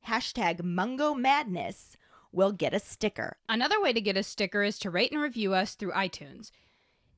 [0.08, 1.96] hashtag Mungo Madness
[2.32, 3.36] will get a sticker.
[3.48, 6.50] Another way to get a sticker is to rate and review us through iTunes.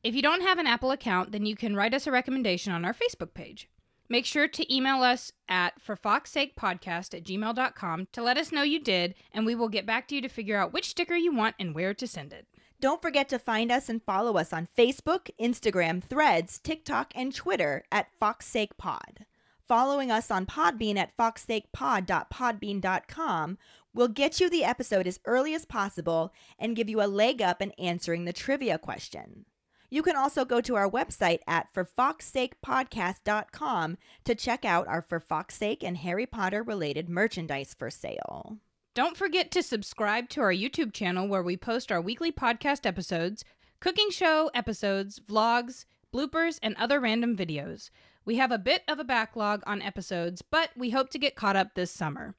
[0.05, 2.85] If you don't have an Apple account, then you can write us a recommendation on
[2.85, 3.71] our Facebook page.
[4.13, 9.15] Make sure to email us at forfawkessakepodcast at gmail.com to let us know you did,
[9.33, 11.75] and we will get back to you to figure out which sticker you want and
[11.75, 12.47] where to send it.
[12.79, 17.85] Don't forget to find us and follow us on Facebook, Instagram, Threads, TikTok, and Twitter
[17.91, 19.25] at FawkesSakePod.
[19.67, 23.59] Following us on Podbean at fawkessakepod.podbean.com
[23.95, 27.63] will get you the episode as early as possible and give you a leg up
[27.63, 29.47] in answering the trivia question.
[29.93, 35.59] You can also go to our website at forfawkessakepodcast.com to check out our For Fawkes'
[35.59, 38.57] Sake and Harry Potter related merchandise for sale.
[38.95, 43.45] Don't forget to subscribe to our YouTube channel where we post our weekly podcast episodes,
[43.81, 47.91] cooking show episodes, vlogs, bloopers, and other random videos.
[48.25, 51.57] We have a bit of a backlog on episodes, but we hope to get caught
[51.57, 52.35] up this summer.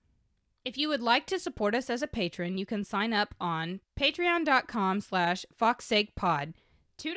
[0.65, 3.79] If you would like to support us as a patron, you can sign up on
[3.99, 6.55] patreon.com slash fawkessakepod.
[7.03, 7.13] $2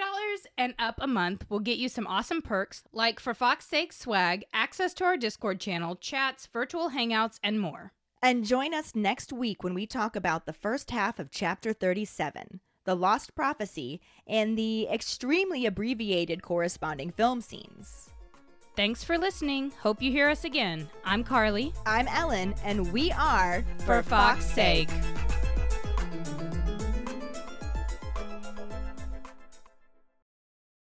[0.59, 4.45] and up a month will get you some awesome perks like for Fawkes' Sake swag,
[4.53, 7.93] access to our Discord channel, chats, virtual hangouts, and more.
[8.21, 12.61] And join us next week when we talk about the first half of chapter 37,
[12.85, 18.11] the lost prophecy, and the extremely abbreviated corresponding film scenes.
[18.75, 19.73] Thanks for listening.
[19.83, 20.89] Hope you hear us again.
[21.05, 21.73] I'm Karlee.
[21.87, 24.91] I'm Ellen, and we are For Fawkes' sake.